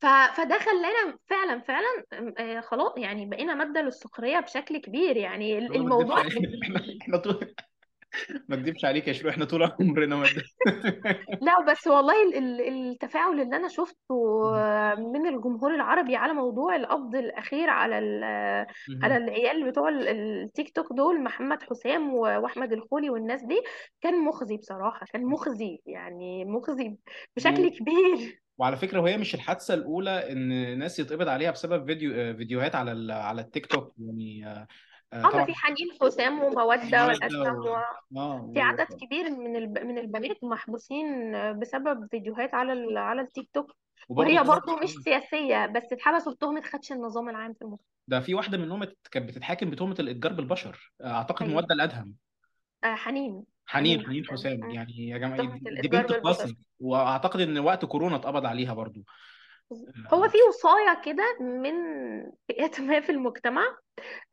ف... 0.00 0.06
فده 0.06 0.58
خلانا 0.58 1.18
فعلا 1.26 1.60
فعلا 1.60 2.04
آه، 2.38 2.60
خلاص 2.60 2.92
يعني 2.96 3.26
بقينا 3.26 3.54
مادة 3.54 3.82
للسخرية 3.82 4.40
بشكل 4.40 4.78
كبير 4.78 5.16
يعني 5.16 5.58
الموضوع 5.58 6.20
إحنا 6.20 6.40
إحنا 7.02 7.16
ما 8.48 8.56
اكدبش 8.56 8.84
عليك 8.84 9.08
يا 9.08 9.12
شروق 9.12 9.32
إحنا 9.32 9.44
طول 9.44 9.62
عمرنا 9.62 10.16
مادة 10.16 10.42
لا 11.42 11.72
بس 11.72 11.86
والله 11.86 12.22
ال- 12.28 12.34
ال- 12.36 12.90
التفاعل 12.90 13.40
اللي 13.40 13.56
أنا 13.56 13.68
شفته 13.68 14.14
من 14.98 15.26
الجمهور 15.26 15.74
العربي 15.74 16.16
على 16.16 16.32
موضوع 16.32 16.76
القبض 16.76 17.14
الأخير 17.16 17.70
على 17.70 17.98
ال- 17.98 18.24
على 19.02 19.14
مهم. 19.14 19.22
العيال 19.24 19.70
بتوع 19.70 19.88
ال- 19.88 20.08
التيك 20.08 20.70
توك 20.76 20.92
دول 20.92 21.22
محمد 21.22 21.62
حسام 21.62 22.14
و- 22.14 22.20
وأحمد 22.20 22.72
الخولي 22.72 23.10
والناس 23.10 23.42
دي 23.42 23.62
كان 24.00 24.24
مخزي 24.24 24.56
بصراحة 24.56 25.06
كان 25.12 25.24
مخزي 25.26 25.80
يعني 25.86 26.44
مخزي 26.44 26.96
بشكل 27.36 27.66
و... 27.66 27.70
كبير. 27.70 28.40
وعلى 28.58 28.76
فكرة 28.76 29.00
وهي 29.00 29.16
مش 29.16 29.34
الحادثة 29.34 29.74
الأولى 29.74 30.32
إن 30.32 30.78
ناس 30.78 30.98
يتقبض 30.98 31.28
عليها 31.28 31.50
بسبب 31.50 31.86
فيديو 31.86 32.12
آه، 32.14 32.32
فيديوهات 32.32 32.74
على 32.74 32.92
ال... 32.92 33.10
على 33.10 33.40
التيك 33.40 33.66
توك 33.66 33.94
يعني 33.98 34.46
آه، 34.46 34.66
آه 35.12 35.16
ما 35.22 35.30
طبعا. 35.30 35.44
في 35.44 35.54
حنين 35.54 35.88
حسام 36.02 36.38
ومودة 36.42 36.64
مودة 36.82 37.06
والأسلم 37.06 37.56
و... 37.56 37.76
آه 38.16 38.50
في. 38.54 38.60
عدد 38.60 38.86
كبير 38.86 39.30
من 39.30 39.56
الب... 39.56 39.78
من 39.78 39.98
البنات 39.98 40.44
محبوسين 40.44 41.32
بسبب 41.58 42.08
فيديوهات 42.10 42.54
على 42.54 42.72
ال... 42.72 42.98
على 42.98 43.20
التيك 43.20 43.48
توك. 43.54 43.76
وبرضه 44.08 44.28
وهي 44.34 44.44
برضو 44.44 44.72
واحد 44.72 44.82
مش 44.82 44.90
سياسية 44.90 45.66
بس 45.66 45.92
اتحبسوا 45.92 46.32
بتهمة 46.32 46.60
خدش 46.60 46.92
النظام 46.92 47.28
العام 47.28 47.54
في 47.54 47.62
المجتمع. 47.62 47.86
ده 48.08 48.20
في 48.20 48.34
واحدة 48.34 48.58
منهم 48.58 48.84
كانت 49.10 49.28
بتتحاكم 49.28 49.70
بتهمة 49.70 49.96
الإتجار 50.00 50.32
بالبشر. 50.32 50.92
آه، 51.00 51.06
أعتقد 51.12 51.42
أيوه 51.42 51.54
مودة 51.54 51.74
الأدهم. 51.74 52.14
آه 52.84 52.94
حنين. 52.94 53.44
حنين 53.66 53.98
حنين 53.98 54.06
حنين 54.06 54.26
حسام. 54.26 54.60
مم. 54.60 54.70
يعني 54.70 55.08
يا 55.08 55.18
جماعة 55.18 55.36
تهمة 55.36 55.58
دي 55.58 55.68
الإتجار 55.70 56.02
بنت 56.02 56.12
بالبشر. 56.12 56.42
قاسم. 56.42 56.54
وأعتقد 56.80 57.40
إن 57.40 57.58
وقت 57.58 57.84
كورونا 57.84 58.16
اتقبض 58.16 58.46
عليها 58.46 58.74
برضه. 58.74 59.04
هو 60.12 60.24
آه، 60.24 60.28
في 60.28 60.38
وصاية 60.48 61.02
كده 61.04 61.38
من 61.40 61.74
فئات 62.48 62.80
ما 62.80 63.00
في 63.00 63.12
المجتمع. 63.12 63.62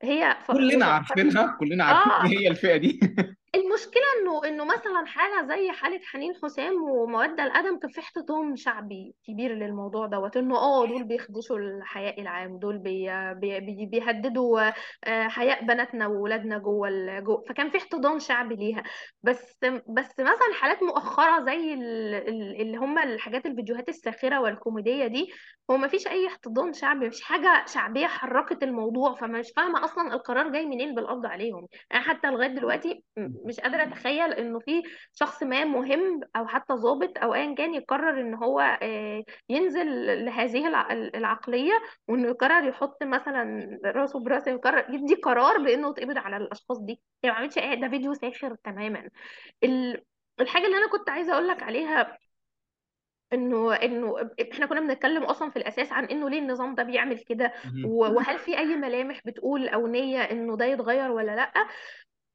هي 0.04 0.38
ف... 0.48 0.52
كلنا 0.52 1.00
وفكرت 1.00 1.12
عارفينها 1.12 1.58
كلنا 1.60 1.84
عارفين 1.84 2.32
إيه 2.32 2.40
هي 2.40 2.48
الفئة 2.48 2.78
دي. 2.78 3.00
المشكلة 3.56 4.04
إنه 4.22 4.46
إنه 4.46 4.66
مثلا 4.66 5.06
حالة 5.06 5.48
زي 5.48 5.72
حالة 5.72 6.00
حنين 6.04 6.34
حسام 6.44 6.82
ومودة 6.84 7.44
الأدهم 7.44 7.80
كان 7.80 7.92
في 7.92 8.00
احتضان 8.00 8.56
شعبي 8.56 9.16
كبير 9.28 9.54
للموضوع 9.54 10.06
دوت 10.08 10.38
إنه 10.38 10.58
آه 10.58 10.86
دول 10.86 11.04
بيخدشوا 11.04 11.58
الحياء 11.58 12.22
العام 12.22 12.60
دول 12.60 12.78
بي 12.78 13.08
بي 13.34 13.60
بي 13.60 13.86
بيهددوا 13.86 14.62
آه، 15.06 15.28
حياء 15.28 15.66
بناتنا 15.66 16.08
وولادنا 16.08 16.58
جوه 16.58 16.88
ال- 16.88 17.24
جوه 17.24 17.44
فكان 17.50 17.70
في 17.70 17.78
احتضان 17.78 18.20
شعبي 18.20 18.56
ليها. 18.56 18.84
بس 19.24 19.58
بس 19.90 20.20
مثلا 20.20 20.54
حالات 20.62 20.84
مؤخرة 20.84 21.46
زي 21.46 21.74
ال- 21.74 22.16
ال- 22.16 22.62
اللي 22.62 22.78
هم 22.78 23.00
الحاجات 23.00 23.46
الفيديوهات 23.46 23.90
الساخرة 23.90 24.40
والكوميدية 24.42 25.08
دي 25.08 25.28
هو 25.72 25.78
ما 25.78 25.88
فيش 25.88 26.08
أي 26.08 26.28
احتضان 26.28 26.74
شعبي 26.74 27.08
مفيش 27.08 27.22
حاجة 27.22 27.66
شعبية 27.68 28.08
حركت 28.08 28.64
الموضوع 28.64 29.16
فمش 29.16 29.52
فاهمة 29.56 29.86
أصلا 29.86 30.14
القرار 30.14 30.50
جاي 30.52 30.66
منين 30.66 30.96
بالقبض 30.96 31.26
عليهم. 31.26 31.68
أنا 31.94 32.02
حتى 32.02 32.28
لغاية 32.32 32.48
دلوقتي 32.50 33.04
مش 33.46 33.60
قادرة 33.60 33.84
أتخيل 33.84 34.34
إنه 34.34 34.60
في 34.60 34.84
شخص 35.14 35.44
ما 35.44 35.66
مهم 35.66 36.22
أو 36.36 36.48
حتى 36.48 36.74
ضابط 36.74 37.18
أو 37.18 37.34
ايا 37.34 37.56
كان 37.56 37.74
يقرر 37.74 38.22
إن 38.22 38.34
هو 38.34 38.60
آه، 38.82 39.24
ينزل 39.50 40.26
لهذه 40.26 40.68
الع- 40.68 40.92
العقلية 40.92 41.74
وإنه 42.08 42.28
يقرر 42.28 42.68
يحط 42.68 43.04
مثلا 43.04 43.70
راسه 43.86 44.20
براسه 44.20 44.52
يقرر 44.52 44.86
يدي 44.90 45.16
قرار 45.16 45.58
بإنه 45.58 45.90
يتقبض 45.90 46.18
على 46.18 46.38
الأشخاص 46.38 46.78
دي. 46.80 47.02
هي 47.24 47.30
ما 47.30 47.36
عملتش 47.36 47.58
إيه 47.58 47.74
ده 47.82 47.90
فيديو 47.90 48.14
ساخر 48.14 48.56
تماما. 48.64 49.10
ال- 49.64 50.04
الحاجة 50.42 50.66
اللي 50.66 50.78
أنا 50.78 50.88
كنت 50.90 51.10
عايزة 51.10 51.34
أقول 51.34 51.48
لك 51.48 51.64
عليها 51.64 52.18
إنه 53.34 53.74
إنه 53.74 54.30
إحنا 54.54 54.66
كنا 54.66 54.80
بنتكلم 54.80 55.24
أصلا 55.24 55.50
في 55.50 55.58
الأساس 55.58 55.92
عن 55.92 56.06
إنه 56.06 56.30
ليه 56.30 56.40
النظام 56.40 56.76
ده 56.76 56.84
بيعمل 56.84 57.20
كده 57.20 57.54
وهل 58.16 58.38
في 58.40 58.58
أي 58.58 58.76
ملامح 58.76 59.22
بتقول 59.26 59.68
أو 59.68 59.88
نية 59.88 60.22
إنه 60.22 60.58
ده 60.58 60.66
يتغير 60.66 61.12
ولا 61.12 61.36
لأ. 61.36 61.52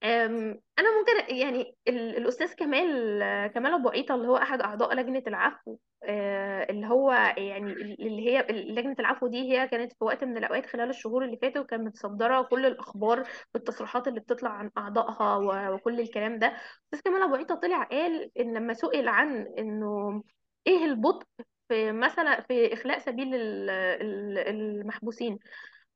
أنا 0.05 0.99
ممكن 0.99 1.37
يعني 1.37 1.77
ال- 1.89 2.17
الأستاذ 2.17 2.55
كمال 2.55 3.19
كمال 3.55 3.73
أبو 3.75 3.89
عيطة 3.89 4.15
اللي 4.15 4.29
هو 4.29 4.37
أحد 4.37 4.61
أعضاء 4.61 4.95
لجنة 4.95 5.23
العفو 5.27 5.77
آه، 6.05 6.67
اللي 6.71 6.87
هو 6.87 7.13
يعني 7.37 7.73
اللي 7.73 8.29
هي 8.31 8.47
لجنة 8.51 8.97
العفو 8.99 9.27
دي 9.27 9.53
هي 9.53 9.69
كانت 9.69 9.93
في 9.93 10.05
وقت 10.05 10.25
من 10.25 10.37
الأوقات 10.37 10.67
خلال 10.67 10.91
الشهور 10.91 11.25
اللي 11.25 11.37
فاتوا 11.37 11.65
كانت 11.65 11.83
متصدرة 11.83 12.43
كل 12.43 12.67
الأخبار 12.67 13.29
والتصريحات 13.55 14.09
اللي 14.09 14.21
بتطلع 14.21 14.51
عن 14.51 14.71
أعضائها 14.79 15.69
وكل 15.71 16.01
الكلام 16.01 16.39
ده. 16.39 16.47
الاستاذ 16.47 17.13
كمال 17.13 17.23
أبو 17.23 17.35
عيطة 17.35 17.55
طلع 17.55 17.83
قال 17.83 18.31
إن 18.41 18.55
لما 18.55 18.75
سئل 18.75 19.09
عن 19.09 19.47
إنه 19.59 20.23
إيه 20.67 20.85
البطء 20.85 21.27
في 21.69 21.93
مثلا 21.93 22.41
في 22.41 22.73
إخلاء 22.73 22.99
سبيل 22.99 23.35
ال- 23.35 23.71
ال- 23.71 24.39
المحبوسين 24.39 25.39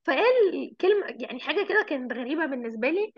فقال 0.07 0.75
كلمة 0.81 1.05
يعني 1.19 1.39
حاجة 1.39 1.65
كده 1.69 1.85
كانت 1.89 2.13
غريبة 2.13 2.45
بالنسبة 2.45 2.89
لي 2.89 3.11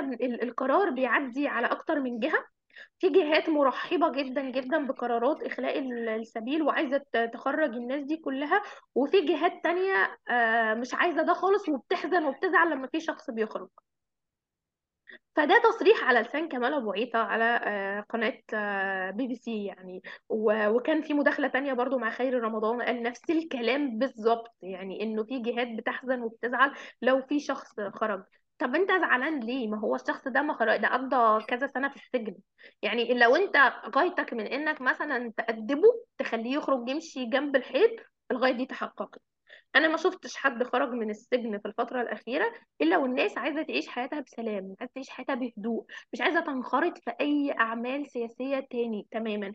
بن- 0.00 0.14
ال- 0.14 0.42
القرار 0.42 0.90
بيعدي 0.90 1.48
على 1.48 1.66
أكتر 1.66 2.00
من 2.00 2.18
جهة 2.18 2.44
في 2.98 3.08
جهات 3.10 3.48
مرحبة 3.48 4.12
جدا 4.12 4.42
جدا 4.50 4.86
بقرارات 4.86 5.42
إخلاء 5.42 5.78
ال- 5.78 6.08
السبيل 6.08 6.62
وعايزة 6.62 6.98
تخرج 7.34 7.74
الناس 7.76 8.04
دي 8.04 8.16
كلها 8.16 8.62
وفي 8.94 9.20
جهات 9.20 9.52
تانية 9.64 10.18
آه، 10.30 10.74
مش 10.74 10.94
عايزة 10.94 11.22
ده 11.22 11.34
خالص 11.34 11.68
وبتحزن 11.68 12.24
وبتزعل 12.24 12.70
لما 12.70 12.86
في 12.86 13.00
شخص 13.00 13.30
بيخرج. 13.30 13.68
فده 15.36 15.62
تصريح 15.64 16.04
على 16.04 16.20
لسان 16.20 16.48
كمال 16.48 16.74
أبو 16.74 16.92
عيطة 16.92 17.18
على 17.18 17.44
آه، 17.44 18.00
قناة 18.00 18.42
آه، 18.54 19.10
بي 19.10 19.26
بي 19.26 19.34
سي 19.36 19.64
يعني. 19.64 20.02
وكان 20.28 21.02
في 21.02 21.14
مداخلة 21.14 21.48
تانية 21.48 21.72
برضو 21.72 21.98
مع 21.98 22.10
خيري 22.10 22.40
رمضان 22.40 22.82
قال 22.82 23.02
نفس 23.02 23.30
الكلام 23.30 23.98
بالظبط 23.98 24.54
يعني 24.62 25.02
إنه 25.02 25.24
في 25.24 25.38
جهات 25.42 25.68
بتحزن 25.68 26.22
وبتزعل 26.22 26.72
لو 27.02 27.22
في 27.22 27.40
شخص 27.40 27.80
خرج. 27.94 28.24
طب 28.58 28.74
أنت 28.74 28.90
زعلان 28.92 29.40
ليه؟ 29.40 29.68
ما 29.68 29.78
هو 29.80 29.94
الشخص 29.94 30.28
ده 30.28 30.42
ما 30.42 30.54
خرج 30.54 30.76
ده 30.76 30.88
قضى 30.88 31.44
كذا 31.44 31.66
سنة 31.66 31.88
في 31.88 31.96
السجن. 31.96 32.36
يعني 32.82 33.14
لو 33.14 33.36
أنت 33.36 33.56
غايتك 33.96 34.32
من 34.32 34.46
إنك 34.46 34.80
مثلا 34.80 35.32
تأدبه 35.36 36.04
تخليه 36.18 36.56
يخرج 36.56 36.88
يمشي 36.88 37.24
جنب 37.26 37.56
الحيط 37.56 37.90
الغاية 38.30 38.52
دي 38.52 38.66
تحققت. 38.66 39.20
أنا 39.76 39.88
ما 39.88 39.96
شفتش 39.96 40.36
حد 40.36 40.62
خرج 40.62 40.88
من 40.90 41.10
السجن 41.10 41.58
في 41.58 41.68
الفترة 41.68 42.02
الأخيرة 42.02 42.52
إلا 42.80 42.96
والناس 42.98 43.38
عايزة 43.38 43.62
تعيش 43.62 43.88
حياتها 43.88 44.20
بسلام 44.20 44.74
عايزة 44.80 44.92
تعيش 44.94 45.08
حياتها 45.10 45.34
بهدوء 45.34 45.84
مش 46.12 46.20
عايزة 46.20 46.40
تنخرط 46.40 46.98
في 46.98 47.10
أي 47.20 47.52
أعمال 47.60 48.10
سياسية 48.10 48.60
تاني 48.70 49.06
تماما. 49.10 49.54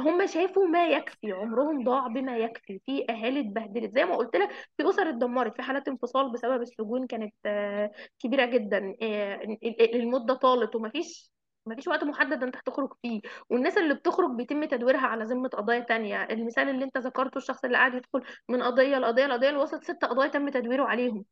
هم 0.00 0.26
شافوا 0.26 0.66
ما 0.66 0.88
يكفي 0.88 1.32
عمرهم 1.32 1.84
ضاع 1.84 2.06
بما 2.06 2.36
يكفي. 2.38 2.80
في 2.86 3.06
أهالي 3.10 3.40
اتبهدلت. 3.40 3.94
زي 3.94 4.04
ما 4.04 4.16
قلت 4.16 4.36
لك 4.36 4.50
في 4.76 4.88
أسر 4.88 5.08
اتدمرت 5.10 5.56
في 5.56 5.62
حالات 5.62 5.88
انفصال 5.88 6.32
بسبب 6.32 6.62
السجون 6.62 7.06
كانت 7.06 7.34
آه، 7.46 7.90
كبيرة 8.18 8.44
جدا 8.46 8.94
آه، 9.02 9.34
ال- 9.34 9.58
ال- 9.80 9.94
المدة 9.94 10.34
طالت 10.34 10.76
ومفيش 10.76 11.30
مفيش 11.66 11.88
وقت 11.88 12.04
محدد 12.04 12.42
انت 12.42 12.56
هتخرج 12.56 12.92
فيه. 13.02 13.20
والناس 13.50 13.78
اللي 13.78 13.94
بتخرج 13.94 14.30
بيتم 14.36 14.64
تدويرها 14.64 15.06
على 15.06 15.24
ذمة 15.24 15.48
قضايا 15.48 15.80
تانية. 15.80 16.22
المثال 16.24 16.68
اللي 16.68 16.84
انت 16.84 16.98
ذكرته 16.98 17.38
الشخص 17.38 17.64
اللي 17.64 17.76
قاعد 17.76 17.94
يدخل 17.94 18.22
من 18.48 18.62
قضية 18.62 18.98
لقضية 18.98 19.26
لقضية 19.26 19.48
اللي 19.48 19.60
وصلت 19.60 19.84
ست 19.84 20.04
قضايا 20.04 20.28
تم 20.28 20.48
تدويره 20.48 20.84
عليهم. 20.84 21.24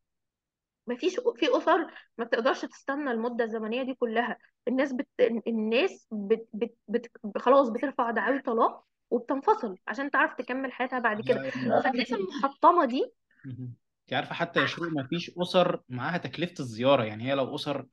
مفيش 0.87 1.17
في 1.37 1.57
أسر 1.57 1.87
ما 2.19 2.25
بتقدرش 2.25 2.65
تستنى 2.65 3.11
المدة 3.11 3.45
الزمنية 3.45 3.83
دي 3.83 3.95
كلها. 3.95 4.39
الناس 4.69 4.93
بت... 4.93 5.09
الناس 5.47 6.09
بت... 6.13 6.49
بت... 6.53 6.77
بت... 6.89 7.11
خلاص 7.39 7.69
بترفع 7.69 8.11
دعاوي 8.11 8.39
طلاق 8.39 8.85
وبتنفصل 9.11 9.77
عشان 9.89 10.11
تعرف 10.11 10.35
تكمل 10.35 10.73
حياتها 10.73 10.99
بعد 10.99 11.21
كده. 11.21 11.51
فالناس 11.51 12.13
المحطمة 12.13 12.85
دي. 12.85 13.13
انت 13.47 14.13
عارفة 14.13 14.35
حتى 14.35 14.61
يا 14.61 14.67
شروق 14.67 14.89
ما 14.89 15.07
فيش 15.07 15.31
أسر 15.39 15.83
معاها 15.89 16.19
تكلفة 16.19 16.55
الزيارة. 16.61 17.05
يعني 17.05 17.25
هي 17.25 17.35
لو 17.35 17.55
أسر 17.55 17.87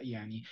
يعني 0.00 0.42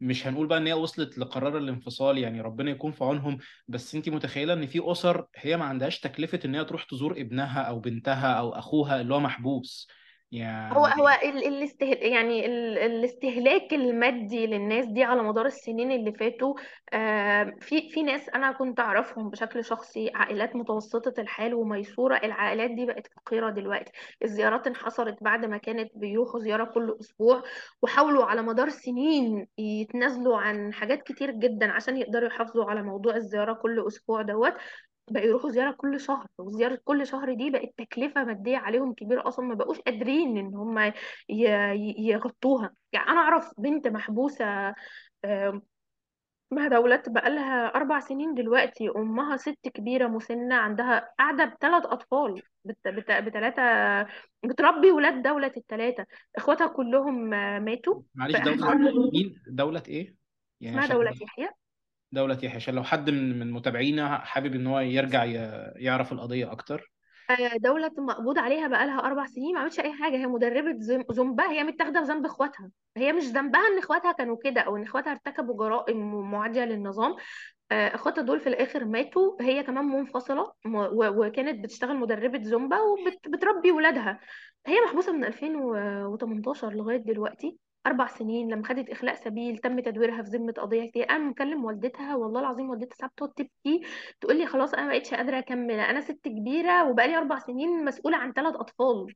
مش 0.00 0.26
هنقول 0.26 0.46
بقى 0.46 0.58
إن 0.58 0.66
هي 0.66 0.72
وصلت 0.72 1.18
لقرار 1.18 1.58
الانفصال 1.58 2.18
يعني 2.18 2.40
ربنا 2.40 2.70
يكون 2.70 2.92
في 2.92 3.04
عونهم 3.04 3.38
بس 3.68 3.94
انت 3.94 4.08
متخيلة 4.08 4.52
إن 4.52 4.66
في 4.66 4.80
أسر 4.92 5.26
هي 5.36 5.56
ما 5.56 5.64
عندهاش 5.64 6.00
تكلفة 6.00 6.40
إن 6.44 6.54
هي 6.54 6.64
تروح 6.64 6.84
تزور 6.84 7.12
ابنها 7.20 7.62
أو 7.62 7.80
بنتها 7.80 8.32
أو 8.34 8.50
أخوها 8.54 9.00
اللي 9.00 9.14
هو 9.14 9.20
محبوس. 9.20 9.88
هو 10.72 10.86
يعني 10.86 11.00
هو 11.00 11.08
ال- 11.08 11.46
الاستهل... 11.46 12.02
يعني 12.02 12.46
ال... 12.46 12.78
الاستهلاك 12.78 13.74
المادي 13.74 14.46
للناس 14.46 14.86
دي 14.86 15.04
على 15.04 15.22
مدار 15.22 15.46
السنين 15.46 15.92
اللي 15.92 16.12
فاتوا 16.12 16.54
آه، 16.92 17.52
في 17.60 17.90
في 17.90 18.02
ناس 18.02 18.28
أنا 18.28 18.52
كنت 18.52 18.80
أعرفهم 18.80 19.30
بشكل 19.30 19.64
شخصي 19.64 20.10
عائلات 20.14 20.56
متوسطة 20.56 21.20
الحال 21.20 21.54
وميسورة 21.54 22.16
العائلات 22.16 22.70
دي 22.70 22.86
بقت 22.86 23.06
فقيرة 23.06 23.50
دلوقتي. 23.50 23.92
الزيارات 24.24 24.66
انحصرت 24.66 25.22
بعد 25.22 25.44
ما 25.44 25.56
كانت 25.58 25.90
بيروحوا 25.94 26.40
زيارة 26.40 26.64
كل 26.64 26.96
أسبوع 27.00 27.42
وحاولوا 27.82 28.24
على 28.24 28.42
مدار 28.42 28.68
سنين 28.68 29.46
يتنازلوا 29.58 30.38
عن 30.38 30.72
حاجات 30.72 31.02
كتير 31.02 31.30
جدا 31.30 31.72
عشان 31.72 31.96
يقدروا 31.96 32.26
يحافظوا 32.28 32.64
على 32.70 32.82
موضوع 32.82 33.16
الزيارة 33.16 33.52
كل 33.52 33.86
أسبوع 33.86 34.22
دوت. 34.22 34.54
بقى 35.12 35.22
يروحوا 35.26 35.50
زيارة 35.50 35.70
كل 35.72 36.00
شهر 36.00 36.26
وزيارة 36.38 36.78
كل 36.84 37.06
شهر 37.06 37.34
دي 37.34 37.50
بقت 37.50 37.70
تكلفة 37.76 38.24
مادية 38.24 38.56
عليهم 38.58 38.94
كبيرة 38.94 39.28
أصلا 39.28 39.44
ما 39.46 39.54
بقوش 39.54 39.78
قادرين 39.80 40.38
إن 40.38 40.54
هم 40.54 40.78
ي- 40.78 40.92
ي- 41.28 41.94
يغطوها. 41.98 42.72
يعني 42.92 43.08
أنا 43.08 43.20
أعرف 43.20 43.52
بنت 43.58 43.88
محبوسة 43.88 44.74
آم، 45.24 45.62
مع 46.50 46.68
دولت 46.68 47.08
بقالها 47.08 47.66
أربع 47.74 48.00
سنين 48.00 48.34
دلوقتي 48.34 48.88
أمها 48.96 49.36
ست 49.36 49.68
كبيرة 49.74 50.06
مسنة 50.08 50.54
عندها 50.54 51.12
قاعدة 51.18 51.44
بثلاث 51.44 51.86
أطفال 51.86 52.42
بت- 52.64 52.88
بت- 52.88 53.10
بتلاتة 53.12 53.62
بتربي 54.44 54.90
ولاد 54.92 55.22
دولة 55.22 55.52
التلاتة. 55.56 56.06
إخواتها 56.36 56.66
كلهم 56.66 57.34
آه، 57.34 57.58
ماتوا 57.58 58.02
معلش 58.14 58.34
أحد 58.36 58.76
مين؟ 59.12 59.42
دولة 59.48 59.82
إيه؟ 59.88 60.14
يعني 60.60 60.76
اسمها 60.76 60.84
عشان 60.84 60.96
دولة 60.96 61.10
يحيى. 61.22 61.48
دولة 62.12 62.38
يحيى 62.42 62.56
عشان 62.56 62.74
لو 62.74 62.82
حد 62.82 63.10
من 63.10 63.38
من 63.38 63.52
متابعينا 63.52 64.18
حابب 64.18 64.54
إن 64.54 64.66
هو 64.66 64.80
يرجع 64.80 65.24
يعرف 65.76 66.12
القضية 66.12 66.52
أكتر. 66.52 66.92
آه، 67.30 67.56
دولة 67.56 67.90
مقبوض 67.98 68.38
عليها 68.38 68.68
بقالها 68.68 69.00
أربع 69.00 69.26
سنين 69.26 69.54
ما 69.54 69.60
عملتش 69.60 69.80
أي 69.80 69.92
حاجة. 69.92 70.16
هي 70.16 70.26
مدربة 70.26 70.76
زومبا 71.10 71.50
هي 71.50 71.64
متاخدة 71.64 72.00
بذنب 72.00 72.24
إخواتها. 72.26 72.70
هي 72.96 73.12
مش 73.12 73.24
ذنبها 73.24 73.66
إن 73.66 73.78
إخواتها 73.78 74.12
كانوا 74.12 74.36
كده 74.44 74.60
أو 74.60 74.76
إن 74.76 74.82
إخواتها 74.82 75.10
ارتكبوا 75.10 75.56
جرائم 75.56 76.30
معادية 76.30 76.64
للنظام. 76.64 77.16
آه، 77.72 77.94
إخواتها 77.94 78.22
دول 78.22 78.40
في 78.40 78.48
الآخر 78.48 78.84
ماتوا. 78.84 79.42
هي 79.42 79.62
كمان 79.62 79.84
منفصلة 79.84 80.52
وكانت 80.92 81.64
بتشتغل 81.64 81.96
مدربة 81.96 82.42
زومبا 82.42 82.76
وبتربي 82.80 83.72
ولادها. 83.72 84.20
هي 84.66 84.80
محبوسة 84.80 85.12
من 85.12 85.24
2018 85.24 86.72
لغاية 86.72 86.96
دلوقتي. 86.96 87.58
أربع 87.88 88.06
سنين 88.06 88.50
لما 88.50 88.64
خدت 88.66 88.90
إخلاء 88.90 89.14
سبيل 89.14 89.58
تم 89.58 89.80
تدويرها 89.80 90.22
في 90.22 90.28
ذمة 90.30 90.52
قضية 90.52 90.90
كتير 90.90 91.10
أنا 91.10 91.18
مكلم 91.18 91.64
والدتها 91.64 92.16
والله 92.16 92.40
العظيم 92.40 92.70
والدتها 92.70 92.96
ساعات 92.96 93.12
بتقعد 93.12 93.32
تبكي 93.32 93.80
تقول 94.20 94.38
لي 94.38 94.46
خلاص 94.46 94.74
أنا 94.74 94.86
ما 94.86 94.92
بقتش 94.92 95.14
قادرة 95.14 95.38
أكمل 95.38 95.70
أنا 95.80 96.00
ست 96.00 96.20
كبيرة 96.24 96.90
وبقالي 96.90 97.16
أربع 97.18 97.38
سنين 97.38 97.84
مسؤولة 97.84 98.16
عن 98.16 98.32
ثلاث 98.32 98.54
أطفال. 98.56 99.14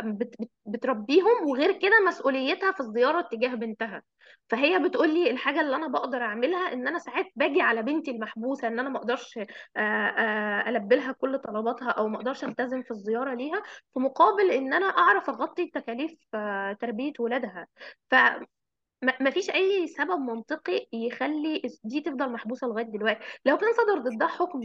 بت 0.00 0.34
بتربيهم 0.66 1.48
وغير 1.48 1.72
كده 1.72 2.00
مسؤوليتها 2.06 2.72
في 2.72 2.80
الزيارة 2.80 3.20
تجاه 3.20 3.54
بنتها. 3.54 4.02
فهي 4.48 4.78
بتقول 4.78 5.14
لي 5.14 5.30
الحاجة 5.30 5.60
اللي 5.60 5.76
أنا 5.76 5.88
بقدر 5.88 6.22
أعملها 6.22 6.72
إن 6.72 6.88
أنا 6.88 6.98
ساعات 6.98 7.26
باجي 7.36 7.60
على 7.60 7.82
بنتي 7.82 8.10
المحبوسة 8.10 8.68
إن 8.68 8.78
أنا 8.78 8.88
ما 8.88 8.98
أقدرش 8.98 9.38
البي 10.68 10.96
لها 10.96 11.12
كل 11.12 11.38
طلباتها 11.38 11.90
أو 11.90 12.08
ما 12.08 12.16
أقدرش 12.16 12.44
ألتزم 12.44 12.82
في 12.82 12.90
الزيارة 12.90 13.34
ليها 13.34 13.62
في 13.94 14.00
مقابل 14.00 14.50
إن 14.50 14.72
أنا 14.74 14.86
أعرف 14.86 15.30
أغطي 15.30 15.66
تكاليف 15.66 16.12
تربية 16.80 17.12
ولادها. 17.18 17.66
ما 19.20 19.30
فيش 19.30 19.50
أي 19.50 19.86
سبب 19.88 20.20
منطقي 20.20 20.86
يخلي 20.92 21.62
دي 21.84 22.00
تفضل 22.00 22.32
محبوسة 22.32 22.66
لغاية 22.66 22.84
دلوقتي. 22.84 23.20
لو 23.44 23.56
كان 23.58 23.72
صدر 23.72 23.98
ضدها 23.98 24.28
حكم 24.28 24.60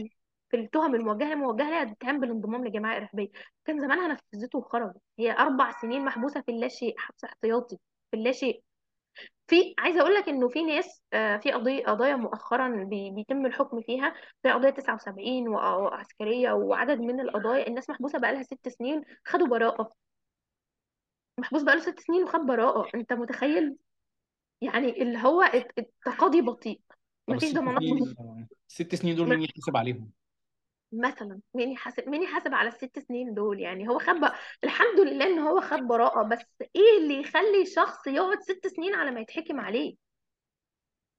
في 0.50 0.56
التهم 0.56 0.94
الموجهه 0.94 1.32
الموجهه 1.32 1.70
لها 1.70 1.82
اتهام 1.82 2.20
بالانضمام 2.20 2.64
لجماعة 2.66 2.96
إرهابية. 2.96 3.28
كان 3.64 3.80
زمانها 3.80 4.08
نفذته 4.34 4.58
وخرجت. 4.58 4.96
هي 5.18 5.32
أربع 5.32 5.80
سنين 5.80 6.04
محبوسة 6.04 6.40
في 6.40 6.50
اللاشيء 6.52 6.94
حبس 6.98 7.24
احتياطي 7.24 7.76
في 8.10 8.16
اللاشيء 8.16 8.62
في 9.46 9.74
عايزة 9.78 10.00
أقول 10.00 10.14
لك 10.14 10.28
إنه 10.28 10.48
في 10.48 10.62
ناس 10.62 11.02
آه، 11.12 11.36
في 11.36 11.52
قضيه 11.52 11.84
قضايا 11.84 12.16
مؤخرا 12.16 12.84
بي- 12.84 13.10
بيتم 13.10 13.46
الحكم 13.46 13.80
فيها. 13.80 14.14
في 14.42 14.50
قضية 14.50 14.70
79 14.70 15.48
وعسكرية 15.48 16.52
وعدد 16.52 16.98
من 17.00 17.20
القضايا. 17.20 17.66
الناس 17.68 17.90
محبوسة 17.90 18.18
بقى 18.18 18.32
لها 18.32 18.42
ست 18.42 18.68
سنين 18.68 19.02
خدوا 19.24 19.46
براءة. 19.46 19.92
محبوس 21.38 21.62
بقى 21.62 21.74
له 21.74 21.80
ست 21.82 22.00
سنين 22.00 22.22
وخد 22.22 22.40
براءة. 22.40 22.90
أنت 22.94 23.12
متخيل؟ 23.12 23.76
يعني 24.60 25.02
اللي 25.02 25.18
هو 25.18 25.42
الت- 25.42 25.78
التقاضي 25.78 26.40
بطيء. 26.40 26.80
مفيش 27.28 27.54
ضمانات. 27.54 27.82
الست 28.70 28.94
سنين 28.94 29.16
دول 29.16 29.28
مين 29.28 29.40
يحاسب 29.42 29.76
عليهم؟ 29.76 30.10
مثلا 30.92 31.40
مين 31.54 31.70
يحاسب 31.72 32.08
مين 32.08 32.22
يحاسب 32.22 32.54
على 32.54 32.68
الست 32.68 32.98
سنين 32.98 33.34
دول؟ 33.34 33.60
يعني 33.60 33.88
هو 33.88 33.98
خد 33.98 34.16
الحمد 34.64 35.00
لله 35.00 35.26
إن 35.26 35.38
هو 35.38 35.60
خد 35.60 35.78
براءة 35.78 36.22
بس 36.22 36.44
إيه 36.76 36.98
اللي 36.98 37.20
يخلي 37.20 37.66
شخص 37.66 38.06
يقعد 38.06 38.40
ست 38.40 38.66
سنين 38.66 38.94
على 38.94 39.10
ما 39.10 39.20
يتحكم 39.20 39.60
عليه؟ 39.60 40.09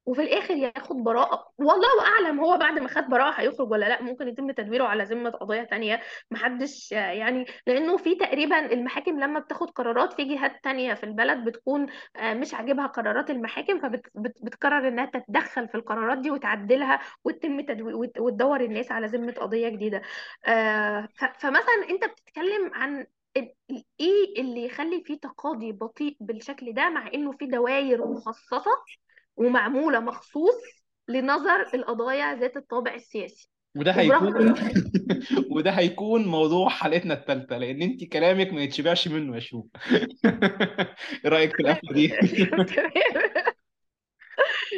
وفي 0.06 0.22
الآخر 0.22 0.54
ياخد 0.56 0.96
براءة. 0.96 1.52
والله 1.58 1.88
أعلم 2.06 2.40
هو 2.40 2.58
بعد 2.58 2.80
ما 2.80 2.88
خد 2.88 3.04
براءة 3.04 3.42
هيخرج 3.42 3.72
ولا 3.72 3.86
لأ 3.86 4.02
ممكن 4.02 4.28
يتم 4.28 4.52
تدويره 4.52 4.84
على 4.84 5.04
ذمة 5.04 5.30
قضايا 5.30 5.64
تانية. 5.64 6.02
محدش 6.32 6.92
يعني 6.92 7.46
لأنه 7.68 7.98
في 7.98 8.16
تقريبا 8.16 8.74
المحاكم 8.74 9.20
لما 9.20 9.40
بتاخد 9.40 9.70
قرارات 9.70 10.14
في 10.14 10.24
جهات 10.24 10.64
تانية 10.64 10.94
في 10.94 11.04
البلد 11.04 11.46
بتكون 11.46 11.88
آه، 12.16 12.34
مش 12.34 12.54
عاجبها 12.54 12.88
قرارات 12.88 13.30
المحاكم 13.30 13.80
فبتقرر 13.80 14.88
إنها 14.88 15.06
تتدخل 15.06 15.68
في 15.68 15.76
القرارات 15.76 16.18
دي 16.18 16.32
وتعدلها 16.32 17.00
وتتم 17.24 17.62
تدوير 17.62 17.96
وتدور 17.96 18.62
الناس 18.62 18.92
على 18.92 19.08
ذمة 19.08 19.32
قضية 19.34 19.70
جديدة. 19.70 20.02
آه، 20.46 21.08
فمثلا 21.40 21.90
أنت 21.90 22.06
بتتكلم 22.06 22.72
عن 22.74 23.06
إيه 24.00 24.42
اللي 24.42 24.66
يخلي 24.66 25.04
فيه 25.06 25.20
تقاضي 25.20 25.72
بطيء 25.72 26.18
بالشكل 26.20 26.74
ده 26.74 26.90
مع 26.90 27.08
إنه 27.14 27.32
في 27.32 27.46
دوائر 27.46 28.08
مخصصة؟ 28.08 28.72
ومعمولة 29.36 30.00
مخصوص 30.00 30.56
لنظر 31.08 31.62
القضايا 31.74 32.36
ذات 32.36 32.58
الطابع 32.58 32.94
السياسي. 32.94 33.50
وده 33.76 33.92
هيكون 33.92 34.56
وده 35.56 35.72
هيكون 35.72 36.26
موضوع 36.28 36.70
حلقتنا 36.70 37.14
الثالثة 37.14 37.58
لأن 37.58 37.82
أنت 37.82 38.04
كلامك 38.04 38.54
ما 38.54 38.62
يتشبعش 38.62 39.08
منه 39.08 39.36
يا 39.36 39.40
شو. 39.40 39.64
إيه 40.26 41.30
رأيك 41.30 41.56
في 41.56 41.60
القفلة 41.62 41.94
دي؟ 41.94 42.14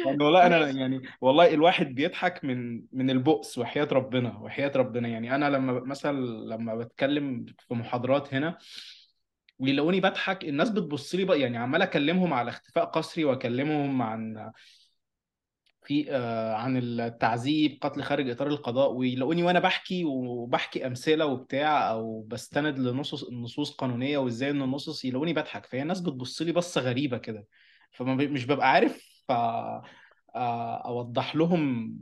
يعني 0.06 0.24
والله 0.24 0.48
ماشي. 0.48 0.78
يعني 0.78 1.02
والله 1.20 1.54
الواحد 1.54 1.86
بيضحك 1.94 2.44
من 2.44 2.82
من 2.92 3.10
البؤس 3.10 3.58
وحياة 3.58 3.88
ربنا 3.92 4.38
وحياة 4.38 4.72
ربنا. 4.76 5.08
يعني 5.08 5.34
أنا 5.34 5.50
لما 5.50 5.80
مثلا 5.80 6.20
لما 6.26 6.74
بتكلم 6.74 7.46
في 7.68 7.74
محاضرات 7.74 8.34
هنا 8.34 8.58
ويلاقوني 9.58 10.00
بضحك 10.00 10.44
الناس 10.44 10.70
بتبص 10.70 11.14
لي 11.14 11.24
بقى 11.24 11.40
يعني 11.40 11.56
عمال 11.58 11.82
أكلمهم 11.82 12.32
على 12.32 12.50
اختفاء 12.50 12.84
قسري 12.84 13.24
وأكلمهم 13.24 14.02
عن 14.02 14.50
في 15.84 16.06
آه، 16.10 16.54
عن 16.54 16.76
التعذيب 16.76 17.78
قتل 17.82 18.02
خارج 18.02 18.30
إطار 18.30 18.46
القضاء 18.48 18.92
ويلاقوني 18.92 19.42
وأنا 19.42 19.60
بحكي 19.60 20.04
وبحكي 20.04 20.86
أمثلة 20.86 21.26
وبتاع 21.26 21.90
أو 21.90 22.22
بستند 22.22 22.78
لنصوص 22.78 23.30
نصوص 23.32 23.70
قانونية 23.74 24.18
وإزاي 24.18 24.50
إن 24.50 24.62
النصوص 24.62 25.04
يلاقوني 25.04 25.32
بضحك. 25.32 25.66
فهي 25.66 25.82
الناس 25.82 26.00
بتبص 26.00 26.42
لي 26.42 26.52
بصة 26.52 26.80
غريبة 26.80 27.18
كده. 27.18 27.46
فما 27.92 28.14
ب- 28.14 28.30
مش 28.30 28.46
ببقى 28.46 28.70
عارف 28.70 29.24
آه، 29.30 29.82
آه، 30.34 30.76
أوضح 30.88 31.36
لهم 31.36 31.94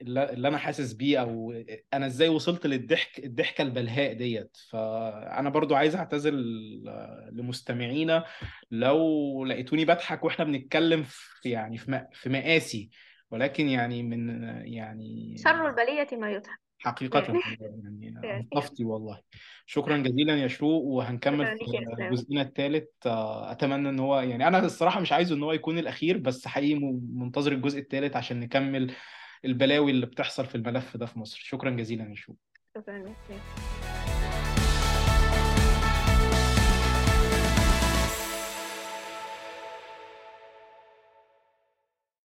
اللي 0.00 0.48
أنا 0.48 0.58
حاسس 0.58 0.92
بيه 0.92 1.20
أو 1.20 1.62
أنا 1.94 2.06
إزاي 2.06 2.28
وصلت 2.28 2.66
للضحك 2.66 3.24
الضحكة 3.24 3.62
البلهاء 3.62 4.12
ديت. 4.12 4.56
فأنا 4.70 5.50
برضو 5.50 5.74
عايز 5.74 5.96
أعتذر 5.96 6.32
لمستمعينا 7.32 8.24
لو 8.70 9.44
لقيتوني 9.44 9.84
بضحك 9.84 10.24
وإحنا 10.24 10.44
بنتكلم 10.44 11.02
في 11.06 11.50
يعني 11.50 11.78
في 12.12 12.28
مقاسي 12.28 12.90
ولكن 13.30 13.68
يعني 13.68 14.02
من 14.02 14.28
يعني 14.66 15.36
شر 15.38 15.68
البلية 15.68 16.08
ما 16.12 16.30
يضحك. 16.30 16.66
حقيقة 16.78 17.20
يعني 17.60 18.16
يعني 18.22 18.48
يعني 18.48 18.48
والله. 18.80 19.20
شكرا 19.66 19.96
جزيلا 19.96 20.36
يا 20.36 20.48
شروق. 20.48 20.82
وهنكمل 20.82 21.46
في 21.46 21.64
جزئنا 22.10 22.42
الثالث 22.42 22.88
أتمنى 23.06 23.88
إن 23.88 23.98
هو 23.98 24.20
يعني 24.20 24.48
أنا 24.48 24.58
الصراحة 24.58 25.00
مش 25.00 25.12
عايزه 25.12 25.34
إن 25.34 25.42
هو 25.42 25.52
يكون 25.52 25.78
الأخير 25.78 26.18
بس 26.18 26.48
حقيقي 26.48 26.74
منتظر 27.14 27.52
الجزء 27.52 27.78
الثالث 27.78 28.16
عشان 28.16 28.40
نكمل 28.40 28.92
البلاوي 29.44 29.90
اللي 29.90 30.06
بتحصل 30.06 30.46
في 30.46 30.54
الملف 30.54 30.96
ده 30.96 31.06
في 31.06 31.18
مصر. 31.18 31.38
شكرا 31.42 31.70
جزيلا 31.70 32.10
يا 32.10 32.14
شروق 32.14 32.36
شكرا 32.76 34.05